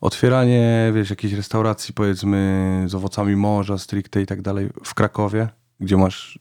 [0.00, 5.48] Otwieranie, wiesz, jakiejś restauracji powiedzmy z owocami morza, stricte i tak dalej w Krakowie,
[5.80, 6.38] gdzie masz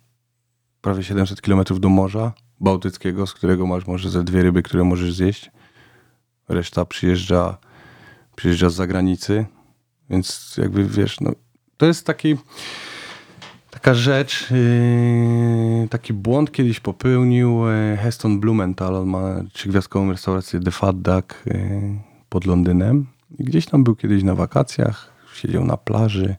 [0.81, 5.13] prawie 700 kilometrów do morza bałtyckiego, z którego masz może ze dwie ryby, które możesz
[5.13, 5.51] zjeść.
[6.49, 7.57] Reszta przyjeżdża,
[8.35, 9.45] przyjeżdża z zagranicy,
[10.09, 11.31] więc jakby wiesz, no
[11.77, 12.37] to jest taki
[13.71, 18.95] taka rzecz, yy, taki błąd kiedyś popełnił yy, Heston Blumenthal.
[18.95, 21.99] On ma trzygwiazdkową restaurację The Fat Duck yy,
[22.29, 23.07] pod Londynem.
[23.39, 26.35] I gdzieś tam był kiedyś na wakacjach, siedział na plaży,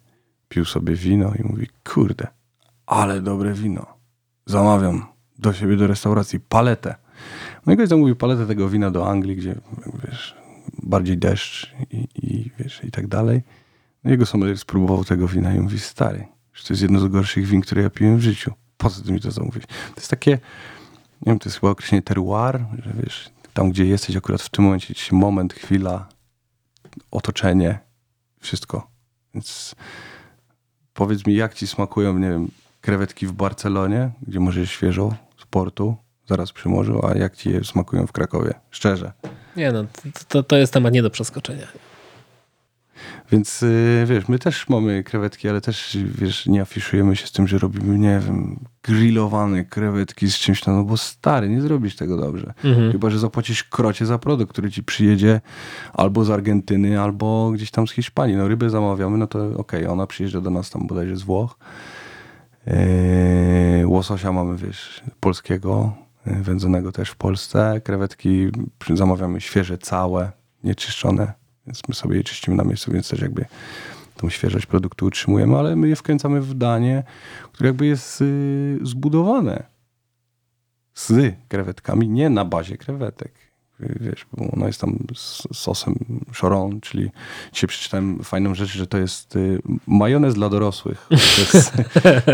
[0.49, 2.27] pił sobie wino i mówi, kurde,
[2.87, 3.87] ale dobre wino.
[4.47, 5.07] Zamawiam
[5.39, 6.95] do siebie do restauracji paletę.
[7.67, 9.55] No i gość zamówił paletę tego wina do Anglii, gdzie
[10.05, 10.37] wiesz,
[10.83, 13.43] bardziej deszcz i, i, wiesz, i tak dalej.
[14.05, 17.47] No Jego sommelier spróbował tego wina i mówi, stary, że to jest jedno z gorszych
[17.47, 18.53] win, które ja piłem w życiu.
[18.77, 19.67] Po co ty mi to zamówić?
[19.67, 24.17] To jest takie, nie wiem, to jest chyba określenie terroir, że wiesz, tam gdzie jesteś
[24.17, 26.09] akurat w tym momencie, moment, chwila,
[27.11, 27.79] otoczenie,
[28.41, 28.91] wszystko.
[29.35, 29.75] Więc
[30.95, 32.49] powiedz mi, jak ci smakują, nie wiem,
[32.81, 35.15] krewetki w Barcelonie, gdzie możesz świeżo
[35.51, 35.97] portu,
[36.27, 38.55] zaraz przy morzu, a jak ci je smakują w Krakowie?
[38.71, 39.13] Szczerze.
[39.57, 39.85] Nie no,
[40.29, 41.67] to, to jest temat nie do przeskoczenia.
[43.33, 47.49] Więc y, wiesz, my też mamy krewetki, ale też wiesz, nie afiszujemy się z tym,
[47.49, 52.17] że robimy, nie wiem, grillowane krewetki z czymś tam, no bo stary, nie zrobisz tego
[52.17, 52.55] dobrze.
[52.65, 52.93] Mhm.
[52.93, 55.41] Chyba, że zapłacisz krocie za produkt, który ci przyjedzie
[55.93, 58.37] albo z Argentyny, albo gdzieś tam z Hiszpanii.
[58.37, 61.59] No rybę zamawiamy, no to okej, ona przyjeżdża do nas tam bodajże z Włoch.
[62.69, 65.93] Yy, łososia mamy, wiesz, polskiego,
[66.27, 67.81] yy, wędzonego też w Polsce.
[67.85, 68.49] Krewetki
[68.95, 70.33] zamawiamy świeże, całe,
[70.65, 71.33] nieczyszczone,
[71.67, 73.45] więc my sobie je czyścimy na miejscu, więc też jakby
[74.17, 77.03] tą świeżość produktu utrzymujemy, ale my je wkręcamy w danie,
[77.53, 79.63] które jakby jest yy, zbudowane
[80.95, 83.48] z krewetkami, nie na bazie krewetek.
[83.81, 85.95] Wiesz, bo ona jest tam z sosem
[86.37, 87.11] choron, czyli
[87.53, 91.07] dzisiaj przeczytałem fajną rzecz, że to jest y, majonez dla dorosłych.
[91.09, 91.73] To jest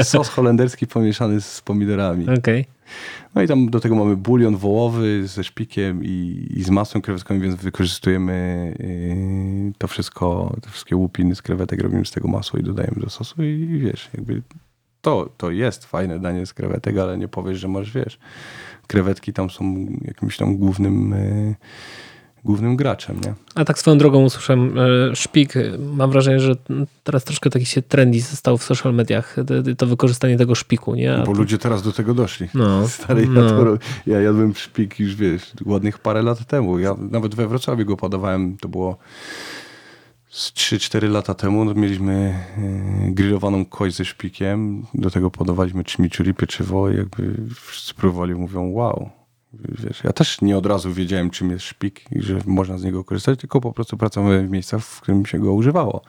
[0.11, 2.26] sos holenderski pomieszany z pomidorami.
[2.38, 2.66] Okej.
[3.34, 7.42] No i tam do tego mamy bulion wołowy ze szpikiem i, i z masłem krewetkowym,
[7.42, 12.62] więc wykorzystujemy y, to wszystko, te wszystkie łupiny z krewetek, robimy z tego masło i
[12.62, 14.42] dodajemy do sosu i, i wiesz, jakby
[15.05, 18.18] to, to jest fajne danie z krewetek, ale nie powiesz, że masz, wiesz,
[18.87, 21.55] krewetki tam są jakimś tam głównym, y,
[22.45, 23.35] głównym graczem, nie?
[23.55, 25.55] A tak swoją drogą usłyszałem e, szpik.
[25.95, 26.55] Mam wrażenie, że
[27.05, 29.37] teraz troszkę taki się trendy stał w social mediach.
[29.47, 31.14] To- To wykorzystanie tego szpiku, nie?
[31.16, 32.49] A Bo to- ludzie teraz do tego doszli.
[32.55, 33.49] No, Stary, ja, no.
[33.51, 36.78] to, ro- ja jadłem szpik już, wiesz, ładnych parę lat temu.
[36.78, 38.97] Ja nawet we Wrocławiu go podawałem, to było
[40.35, 41.74] z 3-4 lata temu.
[41.74, 42.45] Mieliśmy
[43.09, 48.70] y, grillowaną kość ze szpikiem, do tego podawaliśmy chimichurri, pieczywo i jakby wszyscy próbowali, mówią
[48.70, 49.11] wow.
[49.53, 53.05] Wiesz, ja też nie od razu wiedziałem, czym jest szpik i że można z niego
[53.05, 56.03] korzystać, tylko po prostu pracowałem w miejscach, w którym się go używało.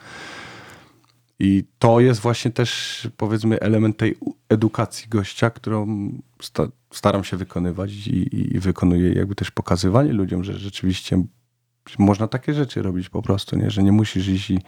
[1.38, 4.18] I to jest właśnie też, powiedzmy, element tej
[4.48, 6.12] edukacji gościa, którą
[6.42, 11.24] sta- staram się wykonywać i, i wykonuję jakby też pokazywanie ludziom, że rzeczywiście
[11.98, 13.70] można takie rzeczy robić po prostu, nie?
[13.70, 14.58] że nie musisz iść i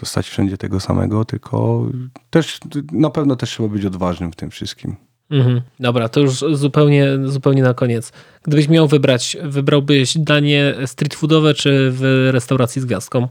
[0.00, 1.86] dostać wszędzie tego samego, tylko
[2.30, 2.60] też
[2.92, 4.96] na pewno też trzeba być odważnym w tym wszystkim.
[5.30, 5.60] Mhm.
[5.80, 8.12] Dobra, to już zupełnie, zupełnie na koniec.
[8.42, 13.28] Gdybyś miał wybrać, wybrałbyś danie street foodowe czy w restauracji z gwiazdką?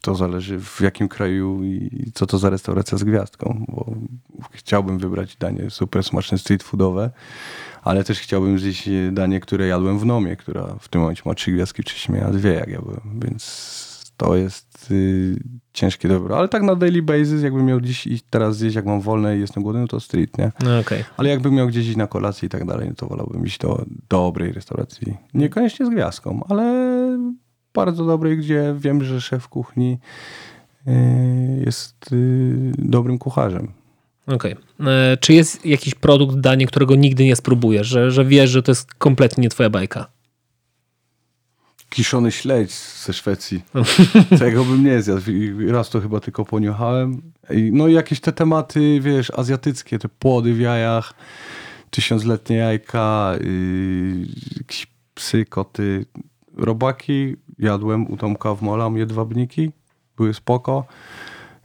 [0.00, 3.94] To zależy w jakim kraju i co to za restauracja z gwiazdką, bo
[4.50, 7.10] chciałbym wybrać danie super smaczne street foodowe,
[7.88, 11.52] ale też chciałbym zjeść danie, które jadłem w Nomie, która w tym momencie ma trzy
[11.52, 15.36] gwiazdki, wcześniej miała dwie, jak ja byłem, więc to jest y,
[15.72, 16.38] ciężkie dobro.
[16.38, 19.40] Ale tak na daily basis, jakbym miał dziś i teraz zjeść, jak mam wolne i
[19.40, 20.52] jestem głodny, no to street, nie?
[20.64, 21.04] No okej.
[21.16, 23.84] Ale jakbym miał gdzieś iść na kolację i tak dalej, no to wolałbym iść do
[24.08, 25.16] dobrej restauracji.
[25.34, 26.64] Niekoniecznie z gwiazdką, ale
[27.74, 29.98] bardzo dobrej, gdzie wiem, że szef kuchni
[30.88, 30.92] y,
[31.64, 33.77] jest y, dobrym kucharzem.
[34.28, 34.56] Okej.
[34.80, 38.70] E, Czy jest jakiś produkt, danie, którego nigdy nie spróbujesz, że, że wiesz, że to
[38.70, 40.06] jest kompletnie nie twoja bajka?
[41.90, 43.62] Kiszony śledź ze Szwecji.
[44.38, 45.30] Tego bym nie zjadł.
[45.30, 47.22] I Raz to chyba tylko poniuchałem.
[47.50, 51.14] I No i jakieś te tematy, wiesz, azjatyckie, te płody w jajach,
[51.90, 54.26] tysiącletnie jajka, yy,
[54.56, 56.06] jakieś psy, koty.
[56.56, 59.70] Robaki jadłem u Tomka w Mola, jedwabniki,
[60.16, 60.84] były spoko.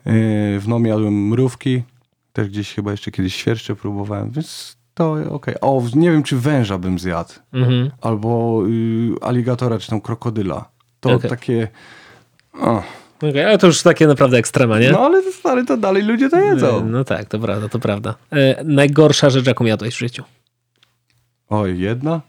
[0.06, 0.14] Yy,
[0.60, 1.84] w Nomie jadłem mrówki,
[2.34, 5.56] też gdzieś chyba jeszcze kiedyś świerszcze próbowałem, więc to okej.
[5.62, 7.92] O, nie wiem, czy węża bym zjadł Mhm.
[8.02, 10.70] albo y, aligatora, czy tam krokodyla.
[11.00, 11.30] To Okej.
[11.30, 11.68] takie.
[12.54, 12.84] O.
[13.18, 14.92] Okej, ale to już takie naprawdę ekstrema, nie?
[14.92, 16.86] No ale, ale to dalej ludzie to jedzą.
[16.90, 18.16] No tak, to prawda, to prawda.
[18.32, 20.24] E, najgorsza rzecz, jaką jadłeś w życiu?
[21.50, 22.22] Oj, jedna?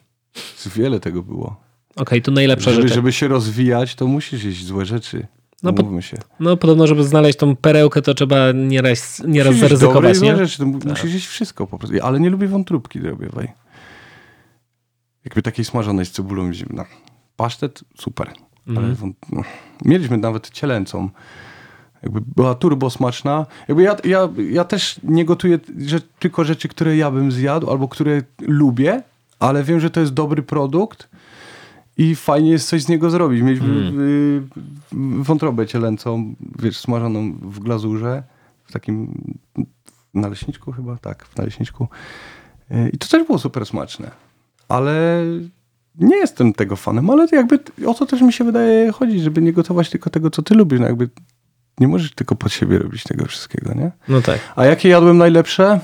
[0.76, 1.56] Wiele tego było.
[1.96, 2.94] Okej, to najlepsza Żeby, rzecz.
[2.94, 5.26] żeby się rozwijać, to musisz jeść złe rzeczy.
[5.64, 6.16] No No, Mówmy się.
[6.40, 10.28] No podobno, żeby znaleźć tą perełkę, to trzeba nieraz, nieraz Musisz zaryzykować, nie?
[10.30, 10.38] Tak.
[10.38, 10.58] rzeczy.
[10.58, 11.96] To mu- Musisz jeść wszystko po prostu.
[12.02, 13.48] Ale nie lubię wątróbki drobiowej.
[15.24, 16.84] Jakby takiej smażonej z cebulą zimna.
[17.36, 18.28] Pasztet, super.
[18.68, 18.94] Ale Mhm.
[18.94, 19.16] wąt...
[19.32, 19.42] no.
[19.84, 21.08] Mieliśmy nawet cielęcą.
[22.02, 23.46] Jakby była turbo smaczna.
[23.68, 27.88] Jakby ja, ja, ja też nie gotuję że, tylko rzeczy, które ja bym zjadł albo
[27.88, 29.02] które lubię,
[29.38, 31.08] ale wiem, że to jest dobry produkt
[31.96, 33.42] i fajnie jest coś z niego zrobić.
[33.42, 34.42] Mieliśmy y,
[35.22, 38.22] wątrobę cielęcą, wiesz, smażoną w glazurze,
[38.64, 39.24] w takim
[40.14, 41.88] naleśniczku chyba, tak, w naleśniczku.
[42.70, 44.10] Y, I to też było super smaczne.
[44.68, 45.22] Ale
[45.98, 49.52] nie jestem tego fanem, ale jakby o to też mi się wydaje chodzić, żeby nie
[49.52, 50.80] gotować tylko tego, co ty lubisz.
[50.80, 51.08] No jakby
[51.80, 53.90] nie możesz tylko pod siebie robić tego wszystkiego, nie?
[54.08, 54.38] No tak.
[54.56, 55.80] A jakie jadłem najlepsze?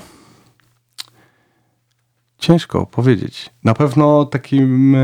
[2.37, 3.49] Ciężko powiedzieć.
[3.63, 4.95] Na pewno takim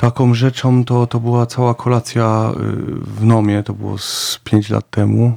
[0.00, 2.54] taką rzeczą to, to była cała kolacja e,
[3.02, 3.62] w Nomie.
[3.62, 5.36] To było z 5 lat temu.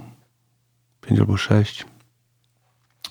[1.01, 1.85] 5 albo 6.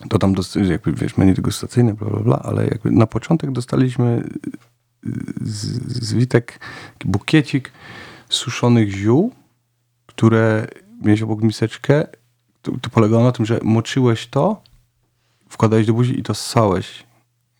[0.08, 0.34] To tam
[0.70, 4.28] jakby wiesz, menu degustacyjne, bla, bla, bla, ale jakby na początek dostaliśmy
[5.40, 5.60] z,
[6.06, 6.60] z Witek
[7.04, 7.72] bukiecik
[8.28, 9.32] suszonych ziół,
[10.06, 10.66] które
[11.02, 12.06] miałeś obok miseczkę
[12.62, 14.62] to, to polegało na tym, że moczyłeś to,
[15.48, 17.04] wkładałeś do buzi i to ssałeś.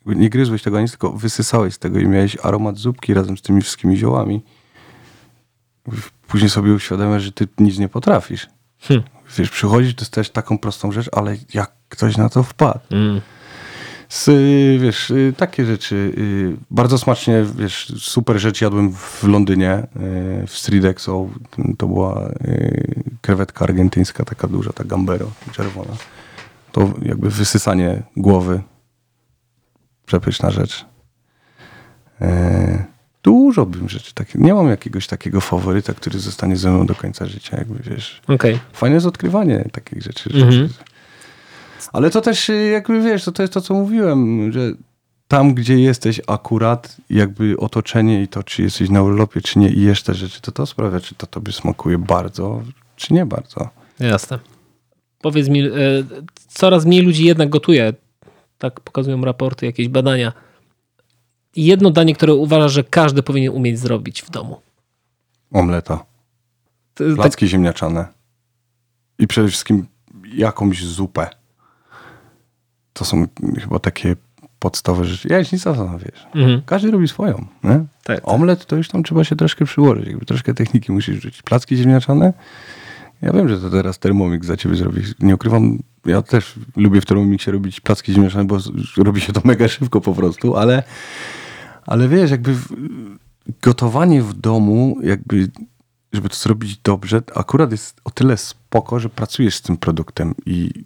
[0.07, 3.63] Nie gryzłeś tego ani tylko wysysałeś z tego i miałeś aromat zupki razem z tymi
[3.63, 4.43] wszystkimi ziołami.
[6.29, 8.49] Później sobie uświadamiasz, że ty nic nie potrafisz.
[8.81, 9.03] Hm.
[9.39, 12.81] Wiesz, przychodzisz, dostajesz taką prostą rzecz, ale jak ktoś na to wpadł.
[12.91, 13.21] Mm.
[14.09, 16.13] Z, y, wiesz, y, takie rzeczy.
[16.19, 19.87] y, Bardzo smacznie, wiesz, super rzecz jadłem w Londynie,
[20.47, 21.29] w Stridexo.
[21.79, 22.31] To była
[23.21, 25.93] krewetka argentyńska, taka duża, ta gambero, czerwona.
[26.73, 28.63] To jakby wysysanie głowy.
[30.13, 30.85] Przepyszna rzecz.
[32.21, 32.85] E,
[33.23, 34.35] Dużo bym rzeczy takich.
[34.35, 38.21] Nie mam jakiegoś takiego faworyta, który zostanie ze mną do końca życia, jakby wiesz.
[38.29, 38.59] Okej.
[38.73, 40.31] Fajne jest odkrywanie takich rzeczy.
[40.35, 40.69] Mhm.
[41.93, 44.73] Ale to też y, jakby wiesz, to, to jest to, co mówiłem, że
[45.29, 49.83] tam, gdzie jesteś akurat, jakby otoczenie i to, czy jesteś na urlopie, czy nie i
[49.83, 52.63] jesz te rzeczy, to to sprawia, czy to tobie smakuje bardzo,
[52.97, 53.71] czy nie bardzo.
[54.01, 54.39] Jasne.
[55.21, 55.71] Powiedz mi, e,
[56.49, 57.93] coraz mniej ludzi jednak gotuje.
[58.63, 60.33] Tak pokazują raporty, jakieś badania.
[61.57, 64.61] Jedno danie, które uważasz, że każdy powinien umieć zrobić w domu.
[65.53, 66.05] Omleta,
[66.95, 68.07] To jest tak, placki ziemniaczane
[69.19, 69.87] i przede wszystkim
[70.35, 71.31] jakąś zupę.
[72.93, 73.27] To są
[73.61, 74.17] chyba takie
[74.59, 75.29] podstawowe rzeczy.
[75.29, 76.27] Jajecznica, no wiesz.
[76.35, 76.63] mhm.
[76.67, 77.47] Każdy robi swoją.
[77.65, 77.71] Nie?
[77.71, 78.29] tak, tak.
[78.29, 81.43] Omlet to już tam trzeba się troszkę przyłożyć, jakby troszkę techniki musisz rzucić.
[81.43, 82.33] Placki ziemniaczane?
[83.23, 85.03] Ja wiem, że to teraz Thermomix za ciebie zrobi.
[85.21, 88.59] Nie ukrywam, ja też lubię w Thermomixie robić placki ziemniaczane, bo
[88.97, 90.83] robi się to mega szybko po prostu, ale,
[91.87, 92.55] ale wiesz, jakby
[93.63, 95.49] gotowanie w domu jakby
[96.13, 100.85] żeby to zrobić dobrze, akurat jest o tyle spoko, że pracujesz z tym produktem i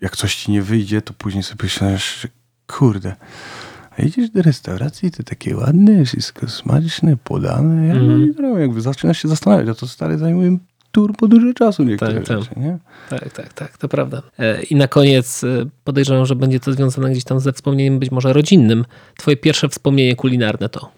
[0.00, 2.28] jak coś ci nie wyjdzie, to później sobie myślisz,
[2.66, 3.16] kurde,
[3.98, 7.86] a idziesz do restauracji, to takie ładne, wszystko smaczne, podane.
[7.86, 8.34] Ja Mhm.
[8.38, 8.60] mm.
[8.60, 10.58] jakby zaczynasz się zastanawiać, a to stary zajmuje
[10.96, 12.38] turbo dużo czasu niektóre Tak, tak.
[12.38, 12.78] rzeczy, nie?
[13.10, 14.22] Tak, tak, tak, to prawda.
[14.38, 18.10] E, I na koniec e, podejrzewam, że będzie to związane gdzieś tam ze wspomnieniem być
[18.10, 18.84] może rodzinnym.
[19.18, 20.90] Twoje pierwsze wspomnienie kulinarne to?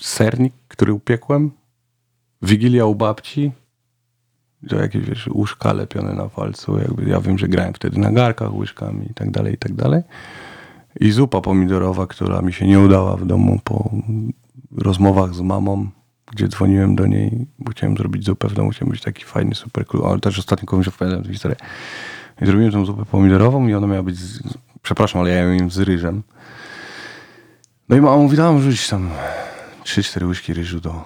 [0.00, 1.50] sernik, który upiekłem,
[2.42, 3.52] wigilia u babci,
[4.62, 8.54] że jakieś wiesz, łóżka lepione na palcu, jakby ja wiem, że grałem wtedy na garkach
[8.54, 10.02] łyżkami i tak dalej, i tak dalej.
[11.00, 13.90] I zupa pomidorowa, która mi się nie udała w domu po
[14.76, 15.86] rozmowach z mamą,
[16.32, 19.86] gdzie dzwoniłem do niej, bo chciałem zrobić zupę w domu, chciałem być taki fajny, super
[19.86, 21.56] cool, ale też ostatnio komuś opowiadałem tę historię.
[22.42, 24.42] I zrobiłem tą zupę pomidorową i ona miała być, z,
[24.82, 26.22] przepraszam, ale ja ją jem z ryżem.
[27.88, 29.10] No i mama mówi, dam rzucić tam
[29.84, 31.04] 3-4 łyżki ryżu do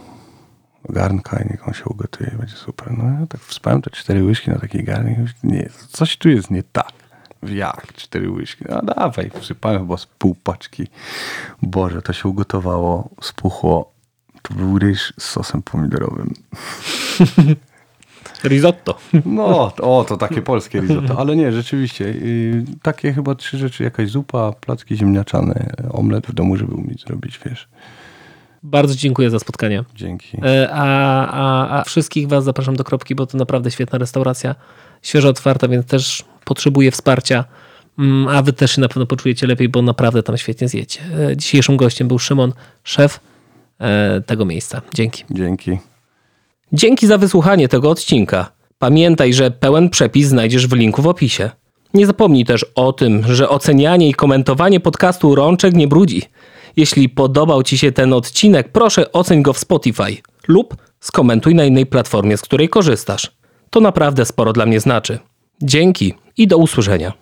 [0.89, 2.99] garnka i niech on się ugotuje, będzie super.
[2.99, 6.62] No ja tak wspałem te cztery łyżki na taki garnek nie, coś tu jest nie
[6.62, 6.93] tak.
[7.43, 7.93] Jak?
[7.93, 8.64] Cztery łyżki?
[8.68, 10.87] No dawaj, wsypałem chyba z pół paczki.
[11.62, 13.89] Boże, to się ugotowało, spuchło.
[14.43, 16.34] To był ryż z sosem pomidorowym.
[18.45, 18.99] Risotto.
[19.26, 21.18] No, o, to takie polskie risotto.
[21.18, 22.05] Ale nie, rzeczywiście.
[22.05, 23.84] y, takie chyba trzy rzeczy.
[23.84, 27.68] Jakaś zupa, placki ziemniaczane, omlet w domu, żeby umieć zrobić, wiesz.
[28.62, 29.84] Bardzo dziękuję za spotkanie.
[29.95, 30.38] Dzięki.
[30.45, 34.55] E, A, a, a wszystkich Was zapraszam do kropki, bo to naprawdę świetna restauracja.
[35.03, 37.45] Świeżo otwarta, więc też potrzebuje wsparcia.
[37.99, 41.01] Mm, A Wy też się na pewno poczujecie lepiej, bo naprawdę tam świetnie zjecie.
[41.30, 42.53] E, Dzisiejszym gościem był Szymon,
[42.84, 43.20] szef
[44.26, 44.83] tego miejsca.
[44.95, 45.24] Dzięki.
[45.31, 45.78] Dzięki.
[46.72, 48.53] Dzięki za wysłuchanie tego odcinka.
[48.78, 51.51] Pamiętaj, że pełen przepis znajdziesz w linku w opisie.
[51.95, 56.22] Nie zapomnij też o tym, że ocenianie i komentowanie podcastu Rączek nie brudzi.
[56.76, 60.16] Jeśli podobał Ci się ten odcinek, proszę oceń go w Spotify
[60.49, 63.31] lub skomentuj na innej platformie, z której korzystasz.
[63.70, 65.18] To naprawdę sporo dla mnie znaczy.
[65.62, 67.12] Dzięki i do usłyszenia.